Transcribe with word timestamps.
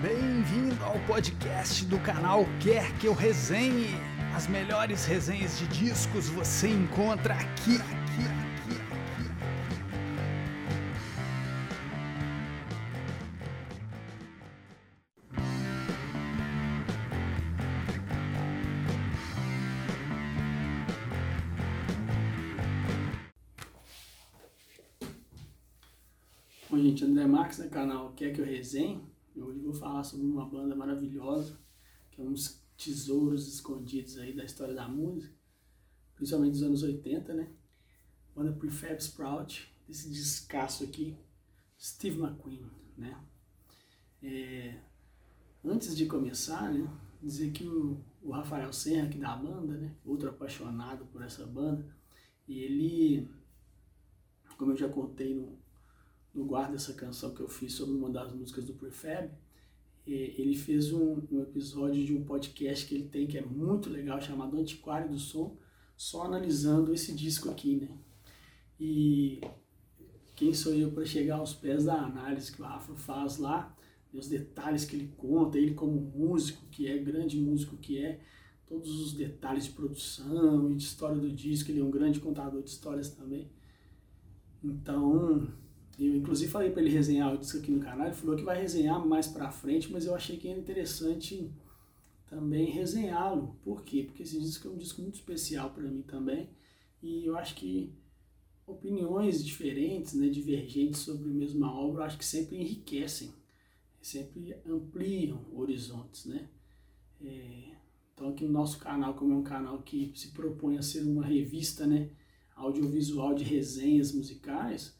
Bem-vindo 0.00 0.84
ao 0.84 0.96
podcast 1.08 1.84
do 1.86 1.98
canal 1.98 2.44
Quer 2.60 2.96
Que 3.00 3.08
Eu 3.08 3.14
Resenhe. 3.14 3.96
As 4.32 4.46
melhores 4.46 5.04
resenhas 5.04 5.58
de 5.58 5.66
discos 5.66 6.28
você 6.28 6.68
encontra 6.68 7.34
aqui, 7.34 7.74
aqui, 7.78 8.22
aqui, 8.28 8.76
aqui. 8.92 9.28
Bom, 26.70 26.78
gente, 26.78 27.04
André 27.04 27.26
Marques, 27.26 27.58
do 27.58 27.68
canal 27.68 28.12
Quer 28.12 28.32
Que 28.32 28.40
Eu 28.40 28.44
Resenhe. 28.44 29.07
Vou 29.68 29.76
falar 29.76 30.02
sobre 30.02 30.24
uma 30.24 30.48
banda 30.48 30.74
maravilhosa, 30.74 31.60
que 32.10 32.22
é 32.22 32.24
uns 32.24 32.64
tesouros 32.74 33.46
escondidos 33.46 34.16
aí 34.16 34.34
da 34.34 34.42
história 34.42 34.72
da 34.72 34.88
música, 34.88 35.30
principalmente 36.14 36.52
dos 36.52 36.62
anos 36.62 36.82
80, 36.82 37.34
né? 37.34 37.52
Banda 38.34 38.50
Prefab 38.52 38.98
Sprout, 38.98 39.70
esse 39.86 40.08
descasso 40.08 40.84
aqui, 40.84 41.18
Steve 41.78 42.18
McQueen, 42.18 42.64
né? 42.96 43.22
É, 44.22 44.80
antes 45.62 45.94
de 45.94 46.06
começar, 46.06 46.72
né, 46.72 46.90
dizer 47.22 47.52
que 47.52 47.68
o, 47.68 48.02
o 48.22 48.30
Rafael 48.30 48.72
Serra, 48.72 49.06
aqui 49.06 49.18
da 49.18 49.36
banda, 49.36 49.76
né, 49.76 49.94
outro 50.02 50.30
apaixonado 50.30 51.04
por 51.12 51.20
essa 51.20 51.44
banda, 51.44 51.84
e 52.48 52.58
ele, 52.60 53.28
como 54.56 54.72
eu 54.72 54.76
já 54.78 54.88
contei 54.88 55.34
no, 55.34 55.58
no 56.34 56.46
guarda 56.46 56.76
essa 56.76 56.94
canção 56.94 57.34
que 57.34 57.42
eu 57.42 57.48
fiz 57.50 57.74
sobre 57.74 57.94
uma 57.94 58.08
das 58.08 58.32
músicas 58.32 58.64
do 58.64 58.72
Prefab, 58.72 59.30
ele 60.12 60.56
fez 60.56 60.92
um, 60.92 61.20
um, 61.30 61.42
episódio 61.42 62.04
de 62.04 62.14
um 62.14 62.24
podcast 62.24 62.86
que 62.86 62.94
ele 62.94 63.08
tem 63.08 63.26
que 63.26 63.36
é 63.36 63.42
muito 63.42 63.90
legal, 63.90 64.20
chamado 64.20 64.56
Antiquário 64.56 65.10
do 65.10 65.18
Som, 65.18 65.56
só 65.96 66.22
analisando 66.22 66.92
esse 66.92 67.14
disco 67.14 67.50
aqui, 67.50 67.76
né? 67.76 67.88
E 68.80 69.40
quem 70.36 70.54
sou 70.54 70.72
eu 70.74 70.92
para 70.92 71.04
chegar 71.04 71.36
aos 71.36 71.52
pés 71.52 71.84
da 71.84 72.00
análise 72.00 72.52
que 72.52 72.62
o 72.62 72.64
Rafa 72.64 72.94
faz 72.94 73.38
lá, 73.38 73.76
os 74.12 74.28
detalhes 74.28 74.84
que 74.84 74.96
ele 74.96 75.12
conta, 75.16 75.58
ele 75.58 75.74
como 75.74 76.00
músico, 76.00 76.64
que 76.70 76.86
é 76.86 76.96
grande 76.96 77.36
músico 77.38 77.76
que 77.76 77.98
é, 77.98 78.20
todos 78.66 79.00
os 79.00 79.12
detalhes 79.12 79.64
de 79.64 79.70
produção 79.72 80.70
e 80.70 80.74
de 80.74 80.84
história 80.84 81.20
do 81.20 81.30
disco, 81.30 81.70
ele 81.70 81.80
é 81.80 81.84
um 81.84 81.90
grande 81.90 82.20
contador 82.20 82.62
de 82.62 82.70
histórias 82.70 83.10
também. 83.10 83.50
Então, 84.62 85.52
eu 86.06 86.16
inclusive 86.16 86.50
falei 86.50 86.70
para 86.70 86.82
ele 86.82 86.90
resenhar 86.90 87.34
o 87.34 87.38
disco 87.38 87.58
aqui 87.58 87.70
no 87.70 87.80
canal, 87.80 88.06
ele 88.06 88.14
falou 88.14 88.36
que 88.36 88.44
vai 88.44 88.60
resenhar 88.60 89.04
mais 89.04 89.26
para 89.26 89.50
frente, 89.50 89.90
mas 89.90 90.06
eu 90.06 90.14
achei 90.14 90.36
que 90.36 90.48
era 90.48 90.58
interessante 90.58 91.50
também 92.28 92.70
resenhá-lo. 92.70 93.56
Por 93.64 93.82
quê? 93.82 94.04
Porque 94.04 94.22
esse 94.22 94.38
disco 94.38 94.68
é 94.68 94.70
um 94.70 94.76
disco 94.76 95.02
muito 95.02 95.16
especial 95.16 95.70
para 95.70 95.82
mim 95.84 96.02
também, 96.02 96.48
e 97.02 97.26
eu 97.26 97.36
acho 97.36 97.54
que 97.54 97.92
opiniões 98.66 99.44
diferentes, 99.44 100.14
né, 100.14 100.28
divergentes 100.28 101.00
sobre 101.00 101.30
a 101.30 101.32
mesma 101.32 101.72
obra, 101.72 102.02
eu 102.02 102.04
acho 102.04 102.18
que 102.18 102.24
sempre 102.24 102.56
enriquecem, 102.56 103.32
sempre 104.00 104.54
ampliam 104.66 105.44
horizontes, 105.52 106.26
né? 106.26 106.48
É, 107.20 107.72
então 108.14 108.28
aqui 108.28 108.44
no 108.44 108.52
nosso 108.52 108.78
canal, 108.78 109.14
como 109.14 109.32
é 109.32 109.36
um 109.36 109.42
canal 109.42 109.82
que 109.82 110.12
se 110.14 110.28
propõe 110.28 110.76
a 110.76 110.82
ser 110.82 111.02
uma 111.02 111.24
revista, 111.24 111.86
né, 111.86 112.10
audiovisual 112.54 113.34
de 113.34 113.44
resenhas 113.44 114.12
musicais, 114.12 114.97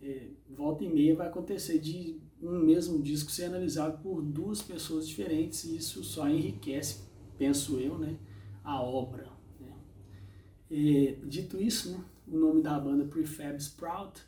é, 0.00 0.28
volta 0.48 0.84
e 0.84 0.88
meia 0.88 1.16
vai 1.16 1.26
acontecer 1.28 1.78
de 1.78 2.20
um 2.40 2.58
mesmo 2.60 3.02
disco 3.02 3.30
ser 3.30 3.44
analisado 3.44 4.00
por 4.02 4.22
duas 4.22 4.62
pessoas 4.62 5.08
diferentes 5.08 5.64
e 5.64 5.76
isso 5.76 6.04
só 6.04 6.28
enriquece, 6.28 7.02
penso 7.36 7.78
eu, 7.78 7.98
né, 7.98 8.16
a 8.62 8.80
obra. 8.80 9.28
Né? 9.58 9.72
E, 10.70 11.18
dito 11.24 11.60
isso, 11.60 11.92
né, 11.92 12.04
o 12.26 12.38
nome 12.38 12.62
da 12.62 12.78
banda 12.78 13.04
Prefab 13.06 13.56
Sprout, 13.58 14.22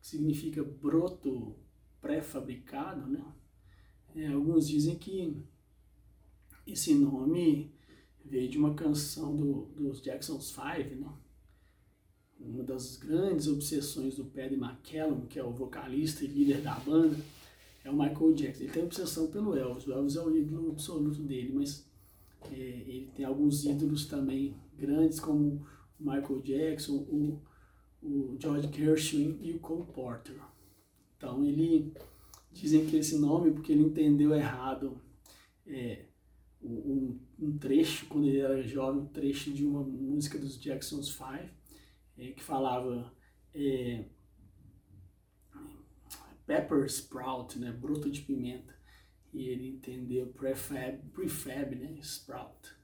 que 0.00 0.06
significa 0.06 0.62
broto 0.62 1.56
pré-fabricado, 2.00 3.06
né? 3.10 3.24
É, 4.14 4.28
alguns 4.28 4.68
dizem 4.68 4.96
que 4.96 5.36
esse 6.66 6.94
nome 6.94 7.72
veio 8.24 8.48
de 8.48 8.58
uma 8.58 8.74
canção 8.74 9.34
do, 9.34 9.66
dos 9.76 10.00
Jackson's 10.00 10.50
Five, 10.50 10.94
né? 10.94 11.08
Uma 12.40 12.62
das 12.62 12.96
grandes 12.96 13.48
obsessões 13.48 14.16
do 14.16 14.24
Paddy 14.24 14.54
McCallum, 14.54 15.26
que 15.26 15.38
é 15.38 15.44
o 15.44 15.50
vocalista 15.50 16.24
e 16.24 16.28
líder 16.28 16.60
da 16.60 16.74
banda, 16.74 17.16
é 17.84 17.90
o 17.90 17.96
Michael 17.96 18.32
Jackson. 18.34 18.64
Ele 18.64 18.72
tem 18.72 18.84
obsessão 18.84 19.26
pelo 19.28 19.56
Elvis. 19.56 19.86
O 19.86 19.92
Elvis 19.92 20.16
é 20.16 20.22
o 20.22 20.36
ídolo 20.36 20.70
absoluto 20.70 21.20
dele, 21.22 21.52
mas 21.52 21.84
é, 22.52 22.54
ele 22.54 23.10
tem 23.14 23.24
alguns 23.24 23.64
ídolos 23.64 24.06
também 24.06 24.54
grandes, 24.76 25.18
como 25.18 25.66
o 25.98 26.04
Michael 26.04 26.40
Jackson, 26.42 26.96
o, 26.96 27.40
o 28.02 28.36
George 28.38 28.68
Gershwin 28.72 29.38
e 29.42 29.52
o 29.52 29.58
Cole 29.58 29.86
Porter. 29.92 30.36
Então 31.16 31.44
ele 31.44 31.92
dizem 32.52 32.86
que 32.86 32.96
esse 32.96 33.18
nome 33.18 33.50
porque 33.50 33.72
ele 33.72 33.82
entendeu 33.82 34.32
errado 34.32 35.00
é, 35.66 36.04
um, 36.62 37.18
um 37.38 37.58
trecho 37.58 38.06
quando 38.06 38.28
ele 38.28 38.38
era 38.38 38.62
jovem, 38.62 39.02
um 39.02 39.06
trecho 39.06 39.52
de 39.52 39.64
uma 39.64 39.82
música 39.82 40.38
dos 40.38 40.58
Jackson's 40.60 41.10
Five 41.10 41.50
é, 42.18 42.32
que 42.32 42.42
falava 42.42 43.12
é, 43.54 44.04
pepper 46.46 46.84
sprout, 46.86 47.58
né, 47.58 47.70
broto 47.70 48.10
de 48.10 48.22
pimenta, 48.22 48.74
e 49.32 49.48
ele 49.48 49.68
entendeu 49.68 50.26
prefab, 50.28 50.98
prefab 51.12 51.74
né, 51.76 51.98
sprout. 52.00 52.74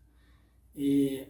E 0.77 1.27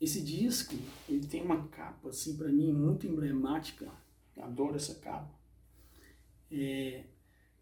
esse 0.00 0.22
disco, 0.22 0.74
ele 1.08 1.26
tem 1.26 1.42
uma 1.42 1.68
capa, 1.68 2.10
assim, 2.10 2.36
para 2.36 2.48
mim, 2.48 2.72
muito 2.72 3.06
emblemática, 3.06 3.90
adoro 4.36 4.76
essa 4.76 4.96
capa. 4.96 5.34
É, 6.50 7.04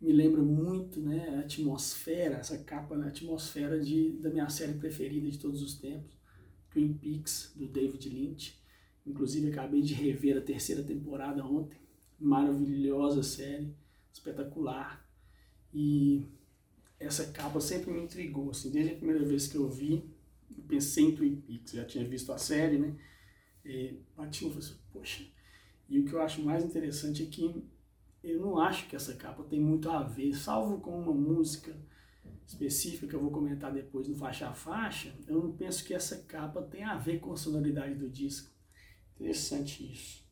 me 0.00 0.12
lembra 0.12 0.42
muito 0.42 1.00
né, 1.00 1.36
a 1.36 1.40
atmosfera, 1.40 2.36
essa 2.36 2.58
capa 2.58 2.96
na 2.96 3.06
atmosfera 3.06 3.80
de, 3.80 4.12
da 4.18 4.28
minha 4.28 4.48
série 4.48 4.74
preferida 4.74 5.30
de 5.30 5.38
todos 5.38 5.62
os 5.62 5.78
tempos, 5.78 6.12
Twin 6.70 6.92
Peaks, 6.94 7.52
do 7.54 7.68
David 7.68 8.08
Lynch. 8.08 8.63
Inclusive 9.06 9.50
acabei 9.50 9.82
de 9.82 9.94
rever 9.94 10.38
a 10.38 10.40
terceira 10.40 10.82
temporada 10.82 11.44
ontem. 11.44 11.78
Maravilhosa 12.18 13.22
série, 13.22 13.74
espetacular. 14.12 15.06
E 15.72 16.26
essa 16.98 17.32
capa 17.32 17.60
sempre 17.60 17.90
me 17.90 18.02
intrigou, 18.02 18.50
assim, 18.50 18.70
desde 18.70 18.92
a 18.92 18.96
primeira 18.96 19.24
vez 19.24 19.46
que 19.46 19.56
eu 19.56 19.68
vi, 19.68 20.08
eu 20.56 20.62
pensei 20.64 21.04
em 21.04 21.14
Twin 21.14 21.36
Peaks, 21.36 21.72
já 21.72 21.84
tinha 21.84 22.06
visto 22.06 22.32
a 22.32 22.38
série, 22.38 22.78
né? 22.78 22.96
E 23.64 23.98
bati 24.16 24.44
um 24.44 24.50
falei 24.50 24.66
assim, 24.66 24.78
poxa. 24.92 25.24
E 25.88 25.98
o 25.98 26.04
que 26.04 26.12
eu 26.12 26.22
acho 26.22 26.42
mais 26.42 26.64
interessante 26.64 27.22
é 27.22 27.26
que 27.26 27.64
eu 28.22 28.40
não 28.40 28.58
acho 28.58 28.88
que 28.88 28.96
essa 28.96 29.14
capa 29.14 29.42
tem 29.44 29.60
muito 29.60 29.90
a 29.90 30.02
ver, 30.02 30.34
salvo 30.34 30.80
com 30.80 30.98
uma 30.98 31.12
música 31.12 31.76
específica 32.46 33.06
que 33.06 33.14
eu 33.14 33.20
vou 33.20 33.30
comentar 33.30 33.72
depois 33.72 34.08
no 34.08 34.14
faixa 34.14 34.48
a 34.48 34.54
faixa, 34.54 35.14
eu 35.26 35.42
não 35.42 35.52
penso 35.52 35.84
que 35.84 35.94
essa 35.94 36.16
capa 36.24 36.62
tem 36.62 36.84
a 36.84 36.96
ver 36.96 37.18
com 37.18 37.32
a 37.32 37.36
sonoridade 37.36 37.94
do 37.94 38.08
disco. 38.08 38.53
Interessante 39.14 39.92
isso. 39.92 40.24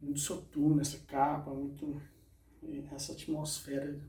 Muito 0.00 0.20
soturno 0.20 0.80
essa 0.80 0.98
capa, 1.06 1.52
muito 1.52 2.00
essa 2.92 3.12
atmosfera, 3.12 4.00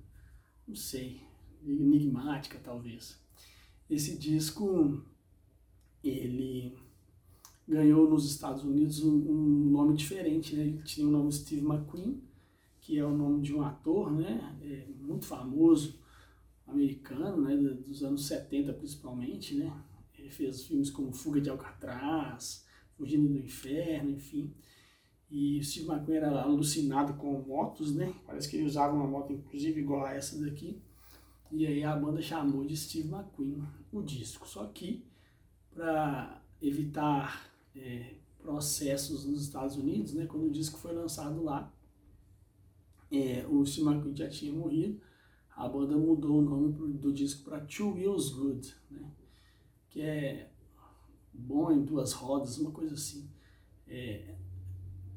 não 0.67 0.75
sei, 0.75 1.21
enigmática 1.63 2.59
talvez. 2.63 3.19
Esse 3.89 4.17
disco, 4.17 5.03
ele 6.03 6.77
ganhou 7.67 8.09
nos 8.09 8.29
Estados 8.29 8.63
Unidos 8.63 9.03
um, 9.03 9.11
um 9.11 9.69
nome 9.69 9.95
diferente, 9.95 10.55
né? 10.55 10.63
Ele 10.63 10.83
tinha 10.83 11.07
o 11.07 11.11
nome 11.11 11.31
Steve 11.31 11.65
McQueen, 11.65 12.21
que 12.79 12.97
é 12.97 13.05
o 13.05 13.15
nome 13.15 13.41
de 13.41 13.53
um 13.53 13.61
ator, 13.63 14.11
né? 14.11 14.57
É, 14.61 14.87
muito 15.01 15.25
famoso, 15.25 15.99
americano, 16.67 17.41
né? 17.41 17.55
Dos 17.55 18.03
anos 18.03 18.25
70 18.27 18.73
principalmente, 18.73 19.55
né? 19.55 19.71
Ele 20.17 20.29
fez 20.29 20.63
filmes 20.65 20.89
como 20.89 21.13
Fuga 21.13 21.41
de 21.41 21.49
Alcatraz, 21.49 22.64
Fugindo 22.97 23.27
do 23.27 23.37
Inferno, 23.37 24.11
enfim. 24.11 24.53
E 25.29 25.59
o 25.59 25.63
Steve 25.63 25.87
McQueen 25.89 26.17
era 26.17 26.41
alucinado 26.41 27.15
com 27.15 27.41
motos, 27.41 27.93
né? 27.93 28.13
Parece 28.25 28.49
que 28.49 28.55
ele 28.55 28.65
usava 28.65 28.95
uma 28.95 29.07
moto, 29.07 29.33
inclusive, 29.33 29.81
igual 29.81 30.05
a 30.05 30.13
essa 30.13 30.39
daqui. 30.39 30.81
E 31.51 31.65
aí 31.65 31.83
a 31.83 31.95
banda 31.95 32.21
chamou 32.21 32.65
de 32.65 32.75
Steve 32.77 33.09
McQueen 33.09 33.63
o 33.91 34.01
disco. 34.01 34.47
Só 34.47 34.65
que, 34.67 35.03
para 35.71 36.41
evitar 36.61 37.51
é, 37.75 38.15
processos 38.37 39.25
nos 39.25 39.41
Estados 39.43 39.75
Unidos, 39.75 40.13
né? 40.13 40.25
Quando 40.25 40.45
o 40.45 40.51
disco 40.51 40.79
foi 40.79 40.93
lançado 40.93 41.43
lá, 41.43 41.73
é, 43.11 43.45
o 43.49 43.65
Steve 43.65 43.87
McQueen 43.87 44.15
já 44.15 44.29
tinha 44.29 44.53
morrido. 44.53 45.01
A 45.55 45.67
banda 45.67 45.97
mudou 45.97 46.39
o 46.39 46.41
nome 46.41 46.71
do 46.97 47.11
disco 47.11 47.43
para 47.43 47.61
Two 47.61 47.93
Wheels 47.93 48.29
Good, 48.29 48.75
né? 48.91 49.11
Que 49.89 50.01
é 50.01 50.51
bom 51.37 51.71
em 51.71 51.83
duas 51.83 52.13
rodas, 52.13 52.57
uma 52.57 52.71
coisa 52.71 52.95
assim. 52.95 53.29
É, 53.87 54.35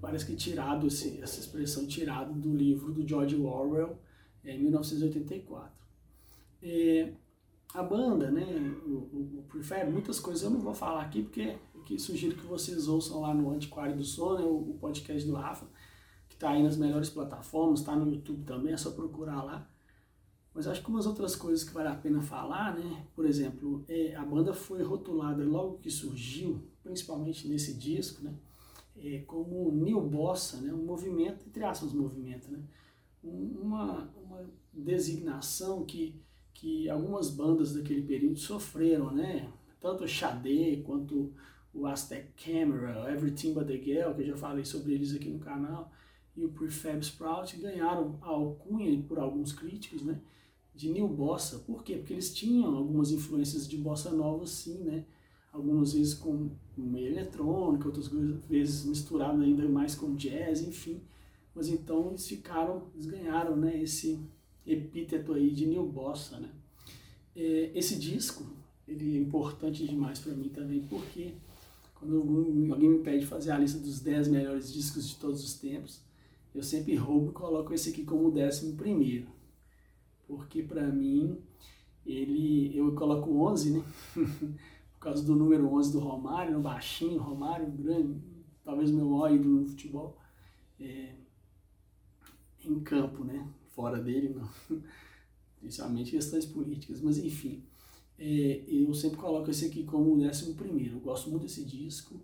parece 0.00 0.26
que 0.26 0.36
tirado 0.36 0.86
esse, 0.86 1.20
essa 1.20 1.40
expressão 1.40 1.86
tirado 1.86 2.32
do 2.32 2.54
livro 2.54 2.92
do 2.92 3.06
George 3.06 3.36
Orwell 3.36 3.98
em 4.44 4.62
1984. 4.62 5.72
é, 6.62 7.12
a 7.74 7.82
banda, 7.82 8.30
né, 8.30 8.44
o, 8.86 8.90
o, 8.90 9.44
o 9.54 9.90
muitas 9.92 10.18
coisas 10.18 10.42
eu 10.42 10.50
não 10.50 10.60
vou 10.60 10.74
falar 10.74 11.02
aqui, 11.02 11.22
porque 11.22 11.58
que 11.88 11.98
sugiro 11.98 12.36
que 12.36 12.46
vocês 12.46 12.86
ouçam 12.86 13.22
lá 13.22 13.32
no 13.32 13.50
Antiquário 13.50 13.96
do 13.96 14.04
Som, 14.04 14.34
né, 14.34 14.44
o, 14.44 14.72
o 14.72 14.78
podcast 14.78 15.26
do 15.26 15.34
Rafa, 15.34 15.66
que 16.28 16.34
está 16.34 16.50
aí 16.50 16.62
nas 16.62 16.76
melhores 16.76 17.08
plataformas, 17.08 17.80
está 17.80 17.96
no 17.96 18.10
YouTube 18.10 18.44
também, 18.44 18.74
é 18.74 18.76
só 18.76 18.90
procurar 18.90 19.42
lá. 19.42 19.66
Mas 20.54 20.66
acho 20.66 20.82
que 20.82 20.88
umas 20.90 21.06
outras 21.06 21.36
coisas 21.36 21.62
que 21.62 21.72
vale 21.72 21.88
a 21.88 21.94
pena 21.94 22.20
falar, 22.20 22.76
né? 22.76 23.06
Por 23.14 23.24
exemplo, 23.26 23.84
é, 23.88 24.14
a 24.16 24.24
banda 24.24 24.52
foi 24.52 24.82
rotulada 24.82 25.44
logo 25.44 25.78
que 25.78 25.90
surgiu, 25.90 26.62
principalmente 26.82 27.46
nesse 27.48 27.74
disco, 27.74 28.22
né? 28.22 28.34
É, 28.96 29.20
como 29.20 29.70
New 29.70 30.00
Bossa, 30.00 30.60
né? 30.60 30.72
Um 30.72 30.84
movimento, 30.84 31.46
entre 31.46 31.62
aspas, 31.64 31.92
movimento, 31.92 32.50
né? 32.50 32.58
Uma, 33.22 34.10
uma 34.16 34.44
designação 34.72 35.84
que, 35.84 36.20
que 36.52 36.88
algumas 36.88 37.30
bandas 37.30 37.74
daquele 37.74 38.02
período 38.02 38.38
sofreram, 38.38 39.12
né? 39.12 39.48
Tanto 39.80 40.04
o 40.04 40.08
Xadê 40.08 40.82
quanto 40.84 41.32
o 41.72 41.86
Aztec 41.86 42.32
Camera, 42.36 43.12
Everything 43.12 43.52
But 43.52 43.66
The 43.66 43.78
Girl, 43.78 44.14
que 44.14 44.22
eu 44.22 44.26
já 44.26 44.36
falei 44.36 44.64
sobre 44.64 44.94
eles 44.94 45.14
aqui 45.14 45.28
no 45.28 45.38
canal, 45.38 45.92
e 46.36 46.44
o 46.44 46.48
Prefab 46.48 47.00
Sprout 47.00 47.56
ganharam 47.56 48.18
a 48.22 48.28
alcunha 48.28 49.00
por 49.02 49.18
alguns 49.18 49.52
críticos, 49.52 50.02
né? 50.02 50.20
De 50.78 50.88
New 50.88 51.08
Bossa. 51.08 51.58
Por 51.58 51.82
quê? 51.82 51.96
Porque 51.96 52.12
eles 52.12 52.32
tinham 52.32 52.76
algumas 52.76 53.10
influências 53.10 53.66
de 53.66 53.76
bossa 53.76 54.12
nova, 54.12 54.46
sim, 54.46 54.78
né? 54.84 55.04
Algumas 55.52 55.92
vezes 55.92 56.14
com 56.14 56.50
meio 56.76 57.08
eletrônica, 57.08 57.88
outras 57.88 58.08
vezes 58.48 58.84
misturado 58.84 59.42
ainda 59.42 59.68
mais 59.68 59.96
com 59.96 60.14
jazz, 60.14 60.62
enfim. 60.62 61.00
Mas 61.52 61.68
então 61.68 62.10
eles 62.10 62.28
ficaram, 62.28 62.84
eles 62.94 63.06
ganharam, 63.06 63.56
né? 63.56 63.82
Esse 63.82 64.20
epíteto 64.64 65.32
aí 65.32 65.50
de 65.50 65.66
New 65.66 65.84
Bossa, 65.84 66.38
né? 66.38 66.50
É, 67.34 67.72
esse 67.74 67.98
disco, 67.98 68.46
ele 68.86 69.16
é 69.16 69.20
importante 69.20 69.84
demais 69.84 70.20
para 70.20 70.32
mim 70.32 70.48
também, 70.48 70.80
porque 70.88 71.34
quando 71.96 72.14
alguém 72.72 72.88
me 72.88 72.98
pede 73.00 73.26
fazer 73.26 73.50
a 73.50 73.58
lista 73.58 73.80
dos 73.80 73.98
10 73.98 74.28
melhores 74.28 74.72
discos 74.72 75.08
de 75.08 75.16
todos 75.16 75.42
os 75.42 75.54
tempos, 75.54 76.00
eu 76.54 76.62
sempre 76.62 76.94
roubo 76.94 77.30
e 77.30 77.32
coloco 77.32 77.74
esse 77.74 77.90
aqui 77.90 78.04
como 78.04 78.28
o 78.28 78.30
décimo 78.30 78.76
primeiro 78.76 79.37
porque 80.28 80.62
para 80.62 80.86
mim 80.86 81.40
ele 82.06 82.76
eu 82.76 82.94
coloco 82.94 83.30
11, 83.48 83.78
né? 83.78 83.84
Por 84.92 85.00
causa 85.00 85.24
do 85.24 85.34
número 85.34 85.72
11 85.72 85.92
do 85.92 86.00
Romário, 86.00 86.52
no 86.52 86.60
baixinho, 86.60 87.20
Romário 87.20 87.70
grande, 87.70 88.20
talvez 88.64 88.90
meu 88.90 89.06
maior 89.06 89.32
ídolo 89.32 89.60
no 89.60 89.66
futebol. 89.66 90.18
É, 90.78 91.14
em 92.64 92.80
campo, 92.80 93.24
né? 93.24 93.48
Fora 93.68 94.00
dele, 94.00 94.30
não. 94.30 94.48
Principalmente 95.60 96.10
questões 96.10 96.44
políticas, 96.44 97.00
mas 97.00 97.18
enfim. 97.18 97.64
É, 98.18 98.64
eu 98.66 98.92
sempre 98.92 99.18
coloco 99.18 99.50
esse 99.50 99.66
aqui 99.66 99.84
como 99.84 100.14
o 100.14 100.18
décimo 100.18 100.54
primeiro. 100.54 100.96
Eu 100.96 101.00
gosto 101.00 101.30
muito 101.30 101.42
desse 101.42 101.64
disco. 101.64 102.20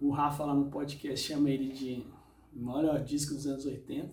O 0.00 0.10
Rafa 0.10 0.44
lá 0.44 0.54
no 0.54 0.70
podcast 0.70 1.26
chama 1.26 1.50
ele 1.50 1.72
de 1.72 2.04
maior 2.52 3.02
disco 3.02 3.34
dos 3.34 3.46
anos 3.46 3.66
80. 3.66 4.12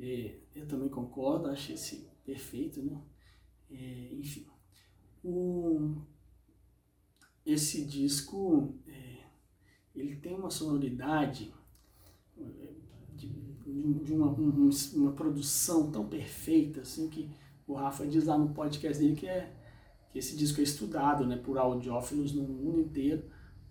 É, 0.00 0.34
eu 0.54 0.66
também 0.66 0.88
concordo, 0.88 1.48
acho 1.48 1.72
esse 1.72 2.08
perfeito, 2.28 2.82
né? 2.82 3.00
É, 3.70 4.08
enfim, 4.12 4.46
o, 5.24 5.94
esse 7.44 7.86
disco 7.86 8.74
é, 8.86 9.24
ele 9.94 10.16
tem 10.16 10.34
uma 10.34 10.50
sonoridade 10.50 11.54
é, 12.36 12.42
de, 13.16 13.28
de 14.04 14.12
uma, 14.12 14.28
um, 14.28 14.68
uma 14.94 15.12
produção 15.12 15.90
tão 15.90 16.06
perfeita 16.06 16.82
assim 16.82 17.08
que 17.08 17.30
o 17.66 17.72
Rafa 17.72 18.06
diz 18.06 18.24
lá 18.24 18.36
no 18.36 18.52
podcast 18.52 19.02
dele 19.02 19.16
que 19.16 19.26
é 19.26 19.54
que 20.10 20.18
esse 20.18 20.36
disco 20.36 20.60
é 20.60 20.64
estudado 20.64 21.26
né, 21.26 21.36
por 21.36 21.56
audiófilos 21.56 22.32
no 22.32 22.42
mundo 22.42 22.80
inteiro 22.80 23.24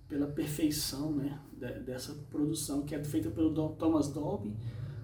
pela 0.07 0.27
perfeição 0.27 1.11
né, 1.11 1.39
dessa 1.85 2.13
produção 2.29 2.83
que 2.83 2.95
é 2.95 3.03
feita 3.03 3.29
pelo 3.29 3.75
Thomas 3.75 4.09
Dolby. 4.09 4.55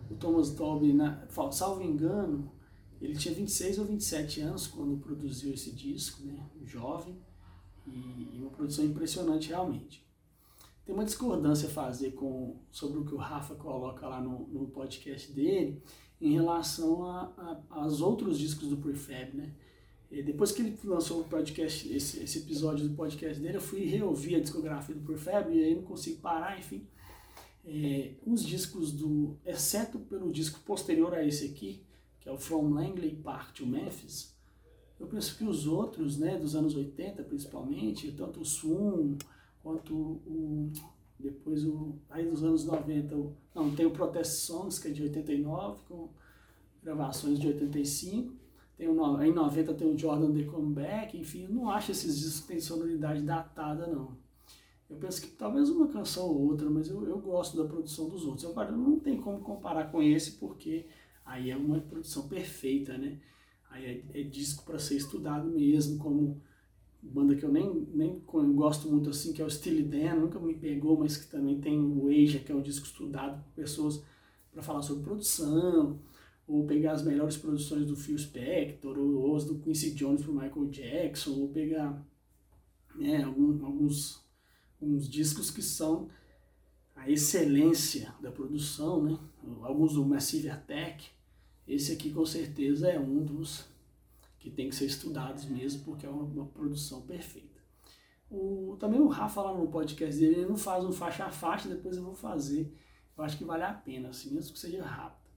O 0.09 0.15
Thomas 0.15 0.51
Dolby, 0.51 0.93
na, 0.93 1.27
salvo 1.51 1.81
engano, 1.81 2.51
ele 3.05 3.15
tinha 3.15 3.33
26 3.33 3.79
ou 3.79 3.85
27 3.85 4.41
anos 4.41 4.67
quando 4.67 4.97
produziu 4.97 5.53
esse 5.53 5.71
disco, 5.71 6.23
né? 6.23 6.39
jovem, 6.65 7.15
e, 7.85 8.39
uma 8.39 8.49
produção 8.49 8.85
impressionante 8.85 9.49
realmente. 9.49 10.05
Tem 10.85 10.93
uma 10.93 11.05
discordância 11.05 11.67
a 11.67 11.71
fazer 11.71 12.11
com, 12.11 12.57
sobre 12.71 12.99
o 12.99 13.05
que 13.05 13.13
o 13.13 13.17
Rafa 13.17 13.55
coloca 13.55 14.07
lá 14.07 14.21
no, 14.21 14.47
no 14.47 14.67
podcast 14.67 15.31
dele 15.31 15.81
em 16.19 16.33
relação 16.33 17.05
a, 17.05 17.33
a, 17.37 17.81
aos 17.81 18.01
outros 18.01 18.37
discos 18.37 18.69
do 18.69 18.77
Prefab, 18.77 19.35
né? 19.35 19.53
E 20.09 20.21
depois 20.21 20.51
que 20.51 20.61
ele 20.61 20.77
lançou 20.83 21.21
o 21.21 21.23
podcast, 21.23 21.91
esse, 21.91 22.23
esse 22.23 22.37
episódio 22.39 22.87
do 22.87 22.95
podcast 22.95 23.41
dele, 23.41 23.57
eu 23.57 23.61
fui 23.61 23.83
reouvir 23.85 24.35
a 24.35 24.39
discografia 24.39 24.93
do 24.93 25.01
Prefab 25.01 25.51
e 25.51 25.63
aí 25.63 25.75
não 25.75 25.83
consigo 25.83 26.21
parar, 26.21 26.59
enfim. 26.59 26.87
É, 27.65 28.11
os 28.25 28.45
discos 28.45 28.91
do, 28.91 29.35
exceto 29.45 29.97
pelo 29.99 30.31
disco 30.31 30.59
posterior 30.61 31.13
a 31.13 31.25
esse 31.25 31.45
aqui, 31.45 31.81
que 32.23 32.29
é 32.29 32.31
o 32.31 32.37
From 32.37 32.69
Langley 32.69 33.15
Park 33.17 33.53
to 33.53 33.67
Memphis, 33.67 34.33
eu 34.97 35.07
penso 35.07 35.37
que 35.37 35.43
os 35.43 35.67
outros, 35.67 36.17
né, 36.17 36.37
dos 36.37 36.55
anos 36.55 36.73
80 36.73 37.21
principalmente, 37.23 38.13
tanto 38.13 38.39
o 38.39 38.45
Swum 38.45 39.17
quanto 39.61 39.93
o 39.93 40.71
depois 41.19 41.65
o 41.65 41.95
aí 42.09 42.25
dos 42.25 42.43
anos 42.43 42.65
90, 42.65 43.15
o, 43.15 43.33
não, 43.53 43.73
tem 43.75 43.85
o 43.85 43.91
Protest 43.91 44.45
Songs 44.45 44.79
que 44.79 44.87
é 44.87 44.91
de 44.91 45.03
89 45.03 45.83
com 45.87 46.09
gravações 46.81 47.39
de 47.39 47.47
85. 47.47 48.33
Tem 48.77 48.87
o, 48.87 49.21
em 49.21 49.33
90 49.33 49.73
tem 49.73 49.87
o 49.87 49.97
Jordan 49.97 50.33
The 50.33 50.43
Comeback, 50.43 51.17
enfim, 51.17 51.43
eu 51.43 51.49
não 51.49 51.69
acho 51.69 51.91
esses 51.91 52.19
discos 52.19 52.41
que 52.41 52.47
têm 52.47 52.59
sonoridade 52.59 53.21
datada 53.21 53.87
não. 53.87 54.17
Eu 54.89 54.97
penso 54.97 55.21
que 55.21 55.27
talvez 55.27 55.69
uma 55.69 55.87
canção 55.87 56.27
ou 56.27 56.49
outra, 56.49 56.69
mas 56.69 56.89
eu, 56.89 57.05
eu 57.07 57.17
gosto 57.19 57.57
da 57.57 57.67
produção 57.67 58.09
dos 58.09 58.25
outros. 58.25 58.45
Agora 58.45 58.71
não 58.71 58.99
tem 58.99 59.19
como 59.19 59.39
comparar 59.39 59.91
com 59.91 60.01
esse 60.01 60.33
porque 60.33 60.85
aí 61.25 61.51
é 61.51 61.57
uma 61.57 61.79
produção 61.79 62.27
perfeita, 62.27 62.97
né? 62.97 63.19
Aí 63.69 63.85
é, 64.13 64.21
é 64.21 64.23
disco 64.23 64.63
para 64.63 64.77
ser 64.77 64.95
estudado 64.95 65.49
mesmo, 65.49 65.97
como 65.97 66.41
banda 67.01 67.35
que 67.35 67.43
eu 67.43 67.51
nem, 67.51 67.87
nem 67.93 68.21
gosto 68.55 68.89
muito 68.89 69.09
assim, 69.09 69.33
que 69.33 69.41
é 69.41 69.45
o 69.45 69.49
Steely 69.49 69.83
Dan, 69.83 70.15
nunca 70.15 70.39
me 70.39 70.53
pegou, 70.53 70.97
mas 70.97 71.17
que 71.17 71.27
também 71.27 71.59
tem 71.59 71.77
o 71.79 72.07
Asia, 72.07 72.39
que 72.39 72.51
é 72.51 72.55
um 72.55 72.61
disco 72.61 72.85
estudado 72.85 73.43
por 73.43 73.51
pessoas 73.53 74.01
para 74.51 74.61
falar 74.61 74.81
sobre 74.81 75.03
produção, 75.03 75.99
ou 76.47 76.65
pegar 76.65 76.93
as 76.93 77.03
melhores 77.03 77.35
produções 77.35 77.85
do 77.85 77.95
Phil 77.95 78.17
Spector, 78.17 78.97
ou 78.97 79.35
as 79.35 79.45
do 79.45 79.59
Quincy 79.59 79.91
Jones 79.91 80.23
para 80.23 80.33
Michael 80.33 80.69
Jackson, 80.69 81.31
ou 81.31 81.49
pegar 81.49 82.05
né, 82.95 83.23
alguns, 83.23 84.23
alguns 84.79 85.09
discos 85.09 85.49
que 85.49 85.61
são 85.61 86.09
a 87.03 87.09
excelência 87.09 88.13
da 88.21 88.31
produção, 88.31 89.03
né? 89.03 89.19
alguns 89.61 89.93
do 89.93 90.05
Massive 90.05 90.49
Attack, 90.49 91.09
esse 91.67 91.91
aqui 91.91 92.11
com 92.11 92.25
certeza 92.25 92.89
é 92.89 92.97
um 92.97 93.23
dos 93.25 93.65
que 94.39 94.49
tem 94.49 94.69
que 94.69 94.75
ser 94.75 94.85
estudados 94.85 95.45
mesmo, 95.45 95.83
porque 95.83 96.05
é 96.05 96.09
uma, 96.09 96.23
uma 96.23 96.45
produção 96.45 97.01
perfeita. 97.01 97.61
O, 98.31 98.77
também 98.79 99.01
o 99.01 99.07
Rafa 99.07 99.41
lá 99.41 99.57
no 99.57 99.67
podcast 99.67 100.17
dele, 100.17 100.35
ele 100.35 100.45
não 100.45 100.57
faz 100.57 100.83
um 100.85 100.93
faixa 100.93 101.25
a 101.25 101.31
faixa, 101.31 101.67
depois 101.67 101.97
eu 101.97 102.03
vou 102.03 102.15
fazer. 102.15 102.73
Eu 103.17 103.23
acho 103.23 103.37
que 103.37 103.43
vale 103.43 103.63
a 103.63 103.73
pena, 103.73 104.09
assim, 104.09 104.33
mesmo 104.33 104.53
que 104.53 104.59
seja 104.59 104.83
rápido. 104.83 105.29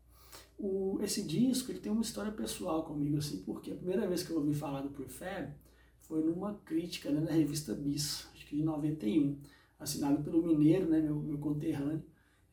O, 0.59 0.99
esse 1.03 1.23
disco 1.25 1.71
ele 1.71 1.81
tem 1.81 1.91
uma 1.91 2.01
história 2.01 2.31
pessoal 2.31 2.85
comigo, 2.85 3.19
assim, 3.19 3.43
porque 3.43 3.73
a 3.73 3.77
primeira 3.77 4.07
vez 4.07 4.23
que 4.23 4.31
eu 4.31 4.39
ouvi 4.39 4.55
falar 4.55 4.83
do 4.83 4.91
Prefab 4.91 5.53
foi 6.01 6.23
numa 6.23 6.55
crítica 6.65 7.11
né, 7.11 7.21
na 7.21 7.33
revista 7.33 7.75
Bis, 7.75 8.29
acho 8.35 8.47
que 8.47 8.57
de 8.57 8.63
91 8.63 9.37
assinado 9.79 10.23
pelo 10.23 10.43
mineiro, 10.43 10.89
né, 10.89 11.01
meu, 11.01 11.17
meu 11.17 11.39
conterrâneo, 11.39 12.05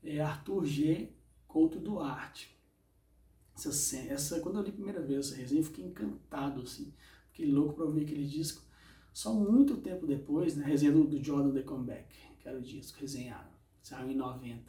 é 0.03 0.19
Arthur 0.19 0.65
G. 0.65 1.09
Couto 1.47 1.79
Duarte. 1.79 2.57
Essa, 3.55 3.97
essa, 3.97 4.39
quando 4.39 4.57
eu 4.57 4.63
li 4.63 4.69
a 4.69 4.73
primeira 4.73 5.01
vez 5.01 5.27
essa 5.27 5.35
resenha, 5.35 5.61
eu 5.61 5.65
fiquei 5.65 5.85
encantado, 5.85 6.61
assim, 6.61 6.91
fiquei 7.31 7.45
louco 7.45 7.75
para 7.75 7.85
ouvir 7.85 8.01
aquele 8.01 8.25
disco. 8.25 8.63
Só 9.13 9.31
muito 9.31 9.77
tempo 9.77 10.07
depois, 10.07 10.55
na 10.55 10.63
né, 10.63 10.69
resenha 10.69 10.91
do, 10.91 11.03
do, 11.03 11.23
Jordan 11.23 11.53
The 11.53 11.61
Comeback, 11.61 12.07
que 12.39 12.47
era 12.47 12.57
o 12.57 12.61
disco 12.61 12.99
resenhado, 12.99 13.51
saiu 13.83 14.09
em 14.09 14.15
90, 14.15 14.63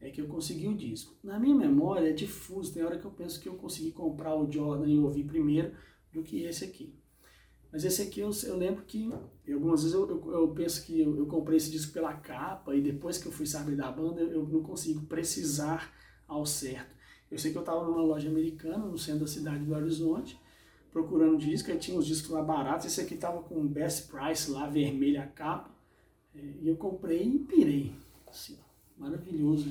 é 0.00 0.10
que 0.10 0.22
eu 0.22 0.26
consegui 0.26 0.66
o 0.66 0.74
disco. 0.74 1.14
Na 1.22 1.38
minha 1.38 1.54
memória 1.54 2.08
é 2.08 2.12
difuso, 2.12 2.72
tem 2.72 2.82
hora 2.82 2.98
que 2.98 3.04
eu 3.04 3.10
penso 3.10 3.38
que 3.38 3.48
eu 3.48 3.56
consegui 3.56 3.92
comprar 3.92 4.34
o 4.34 4.50
Jordan 4.50 4.88
e 4.88 4.98
ouvir 4.98 5.24
primeiro 5.24 5.74
do 6.10 6.22
que 6.22 6.42
esse 6.42 6.64
aqui. 6.64 6.94
Mas 7.70 7.84
esse 7.84 8.00
aqui 8.00 8.20
eu, 8.20 8.30
eu 8.44 8.56
lembro 8.56 8.82
que 8.86 9.12
algumas 9.52 9.82
vezes 9.82 9.94
eu, 9.94 10.08
eu, 10.08 10.32
eu 10.32 10.48
penso 10.48 10.84
que 10.84 11.00
eu, 11.00 11.16
eu, 11.16 11.26
comprei 11.26 11.56
esse 11.56 11.70
disco 11.70 11.92
pela 11.92 12.12
capa 12.14 12.74
e 12.74 12.80
depois 12.80 13.18
que 13.18 13.26
eu 13.26 13.32
fui 13.32 13.46
saber 13.46 13.76
da 13.76 13.90
banda 13.90 14.20
eu, 14.20 14.46
não 14.46 14.62
consigo 14.62 15.06
precisar 15.06 15.92
ao 16.26 16.44
certo. 16.44 16.94
Eu 17.30 17.38
sei 17.38 17.52
que 17.52 17.58
eu 17.58 17.62
estava 17.62 17.84
numa 17.84 18.02
loja 18.02 18.28
americana 18.28 18.84
no 18.84 18.98
centro 18.98 19.20
da 19.20 19.26
cidade 19.26 19.64
do 19.64 19.74
Horizonte 19.74 20.38
procurando 20.96 21.36
disco, 21.36 21.70
aí 21.70 21.78
tinha 21.78 21.96
uns 21.96 22.06
discos 22.06 22.30
lá 22.30 22.42
baratos, 22.42 22.86
esse 22.86 23.00
aqui 23.02 23.14
estava 23.14 23.42
com 23.42 23.66
best 23.66 24.10
price 24.10 24.50
lá, 24.50 24.66
vermelho 24.66 25.20
a 25.20 25.26
capa, 25.26 25.70
é, 26.34 26.40
e 26.62 26.68
eu 26.68 26.76
comprei 26.76 27.22
e 27.22 27.38
pirei. 27.38 27.92
Assim, 28.26 28.56
maravilhoso. 28.96 29.70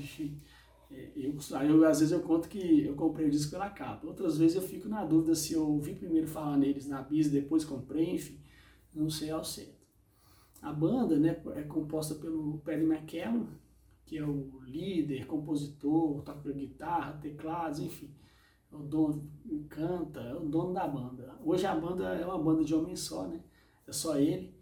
É, 0.91 1.10
eu, 1.15 1.34
eu, 1.67 1.86
às 1.86 2.00
vezes 2.00 2.12
eu 2.12 2.20
conto 2.20 2.48
que 2.48 2.86
eu 2.86 2.94
comprei 2.94 3.27
o 3.27 3.32
disco 3.32 3.51
pela 3.51 3.72
capa. 3.72 4.05
Outras 4.05 4.38
vezes 4.38 4.55
eu 4.55 4.62
fico 4.62 4.88
na 4.88 5.03
dúvida 5.03 5.34
se 5.34 5.53
eu 5.53 5.67
ouvi 5.67 5.96
primeiro 5.96 6.27
falar 6.27 6.58
neles 6.58 6.88
na 6.88 7.01
bis, 7.01 7.29
depois 7.29 7.65
comprei, 7.65 8.13
enfim, 8.13 8.38
não 8.95 9.09
sei 9.09 9.29
ao 9.29 9.43
certo. 9.43 9.75
A 10.61 10.71
banda 10.73 11.19
né, 11.19 11.39
é 11.55 11.61
composta 11.63 12.15
pelo 12.15 12.59
Perry 12.59 12.85
McCallum, 12.85 13.47
que 14.05 14.17
é 14.17 14.23
o 14.25 14.61
líder, 14.63 15.27
compositor, 15.27 16.21
toca 16.23 16.51
guitarra, 16.51 17.19
teclados, 17.21 17.79
enfim. 17.79 18.09
É 18.71 18.75
o 18.75 18.79
dono, 18.79 19.29
canta, 19.69 20.21
é 20.21 20.33
o 20.33 20.45
dono 20.45 20.73
da 20.73 20.87
banda. 20.87 21.35
Hoje 21.43 21.65
a 21.65 21.75
banda 21.75 22.05
é 22.15 22.25
uma 22.25 22.41
banda 22.41 22.63
de 22.63 22.73
homem 22.73 22.95
só, 22.95 23.27
né? 23.27 23.41
É 23.87 23.91
só 23.91 24.17
ele. 24.17 24.55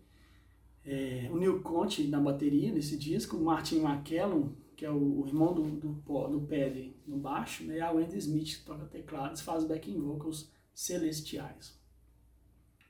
É, 0.85 1.29
o 1.31 1.37
Neil 1.37 1.61
Conte 1.61 2.05
na 2.07 2.19
bateria 2.19 2.71
nesse 2.71 2.97
disco, 2.97 3.37
o 3.37 3.43
Martin 3.43 3.79
McCallum, 3.79 4.53
que 4.75 4.85
é 4.85 4.91
o, 4.91 5.21
o 5.21 5.27
irmão 5.27 5.53
do, 5.53 5.63
do, 5.63 6.27
do 6.27 6.41
Perry 6.41 6.95
no 7.07 7.17
baixo, 7.17 7.63
né? 7.63 7.77
e 7.77 7.81
a 7.81 7.91
Wendy 7.91 8.17
Smith, 8.17 8.59
que 8.59 8.65
toca 8.65 8.85
teclados, 8.85 9.41
faz 9.41 9.63
backing 9.63 9.99
vocals 9.99 10.51
celestiais. 10.73 11.79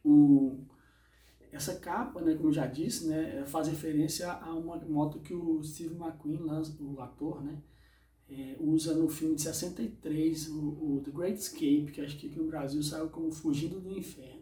O, 0.04 0.66
essa 1.54 1.76
capa, 1.76 2.20
né, 2.20 2.34
como 2.36 2.50
eu 2.50 2.54
já 2.54 2.66
disse, 2.66 3.08
né, 3.08 3.46
faz 3.46 3.68
referência 3.68 4.32
a 4.32 4.54
uma 4.56 4.78
moto 4.78 5.20
que 5.20 5.36
o 5.36 5.64
Steve 5.64 5.96
McQueen, 5.96 6.42
o 6.80 7.00
ator, 7.00 7.44
né, 7.44 7.62
é, 8.28 8.56
usa 8.60 8.96
no 8.96 9.08
filme 9.08 9.36
de 9.36 9.44
63, 9.44 10.50
o, 10.50 10.60
o, 10.60 11.02
The 11.06 11.12
Great 11.12 11.40
Escape, 11.40 11.92
que 11.94 12.02
acho 12.02 12.18
que 12.18 12.28
aqui 12.28 12.40
no 12.40 12.48
Brasil 12.48 12.82
saiu 12.82 13.08
como 13.10 13.32
Fugindo 13.32 13.80
do 13.80 13.92
Inferno. 13.92 14.42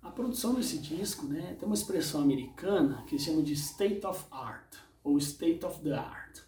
A 0.00 0.10
produção 0.10 0.54
desse 0.54 0.78
disco 0.78 1.26
né, 1.26 1.56
tem 1.58 1.66
uma 1.66 1.74
expressão 1.74 2.22
americana 2.22 3.02
que 3.08 3.18
se 3.18 3.24
chama 3.24 3.42
de 3.42 3.54
State 3.54 4.06
of 4.06 4.26
Art, 4.30 4.76
ou 5.02 5.18
State 5.18 5.64
of 5.64 5.80
the 5.80 5.92
Art, 5.92 6.40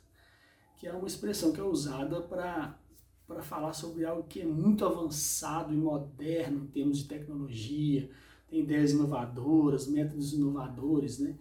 que 0.76 0.86
é 0.86 0.92
uma 0.92 1.08
expressão 1.08 1.52
que 1.52 1.60
é 1.60 1.64
usada 1.64 2.20
para 2.20 3.42
falar 3.42 3.72
sobre 3.72 4.04
algo 4.04 4.28
que 4.28 4.40
é 4.40 4.46
muito 4.46 4.84
avançado 4.84 5.74
e 5.74 5.76
moderno 5.76 6.64
em 6.64 6.66
termos 6.68 6.98
de 6.98 7.08
tecnologia, 7.08 8.08
tem 8.48 8.60
ideias 8.60 8.92
inovadoras, 8.92 9.86
métodos 9.86 10.32
inovadores, 10.32 11.18
né? 11.18 11.36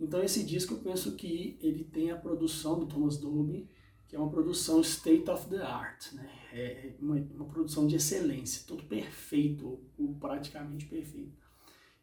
Então 0.00 0.22
esse 0.22 0.44
disco 0.44 0.74
eu 0.74 0.78
penso 0.78 1.16
que 1.16 1.58
ele 1.60 1.84
tem 1.84 2.10
a 2.10 2.16
produção 2.16 2.78
do 2.78 2.86
Thomas 2.86 3.18
Dolby, 3.18 3.68
que 4.06 4.16
é 4.16 4.18
uma 4.18 4.30
produção 4.30 4.80
state 4.80 5.28
of 5.28 5.48
the 5.48 5.62
art, 5.62 6.12
né? 6.12 6.30
É 6.52 6.94
uma, 7.00 7.16
uma 7.16 7.44
produção 7.44 7.86
de 7.86 7.96
excelência, 7.96 8.64
tudo 8.66 8.84
perfeito, 8.84 9.78
ou 9.98 10.14
praticamente 10.14 10.86
perfeito. 10.86 11.36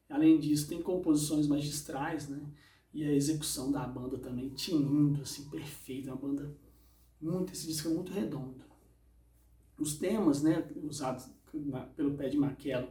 Além 0.08 0.40
disso, 0.40 0.68
tem 0.68 0.82
composições 0.82 1.48
magistrais, 1.48 2.30
né? 2.30 2.40
E 2.94 3.04
a 3.04 3.12
execução 3.12 3.72
da 3.72 3.86
banda 3.86 4.18
também 4.20 4.50
tinindo, 4.50 5.22
assim, 5.22 5.50
perfeito, 5.50 6.08
uma 6.08 6.16
banda 6.16 6.56
muito, 7.20 7.54
esse 7.54 7.68
disco 7.68 7.90
é 7.90 7.94
muito 7.94 8.14
redondo. 8.14 8.64
Os 9.78 9.98
temas, 9.98 10.44
né, 10.44 10.66
usados 10.84 11.28
na, 11.54 11.82
pelo 11.82 12.16
pé 12.16 12.30
de 12.30 12.38
Maquelo, 12.38 12.88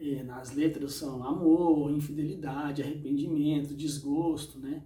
é, 0.00 0.24
letras 0.54 0.94
são 0.94 1.22
amor, 1.22 1.90
infidelidade, 1.90 2.82
arrependimento, 2.82 3.74
desgosto, 3.74 4.58
né? 4.58 4.82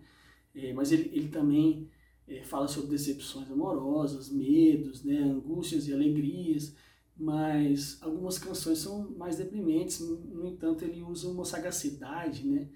É, 0.54 0.72
mas 0.72 0.92
ele, 0.92 1.10
ele 1.12 1.28
também 1.28 1.88
é, 2.26 2.42
fala 2.42 2.66
sobre 2.68 2.90
decepções 2.90 3.50
amorosas, 3.50 4.30
medos, 4.30 5.04
né? 5.04 5.18
angústias 5.18 5.88
e 5.88 5.92
alegrias, 5.92 6.74
mas 7.16 7.98
algumas 8.02 8.38
canções 8.38 8.78
são 8.78 9.10
mais 9.16 9.36
deprimentes, 9.36 10.00
no 10.00 10.46
entanto 10.46 10.84
ele 10.84 11.02
usa 11.02 11.28
uma 11.28 11.44
sagacidade, 11.44 12.46
né? 12.46 12.68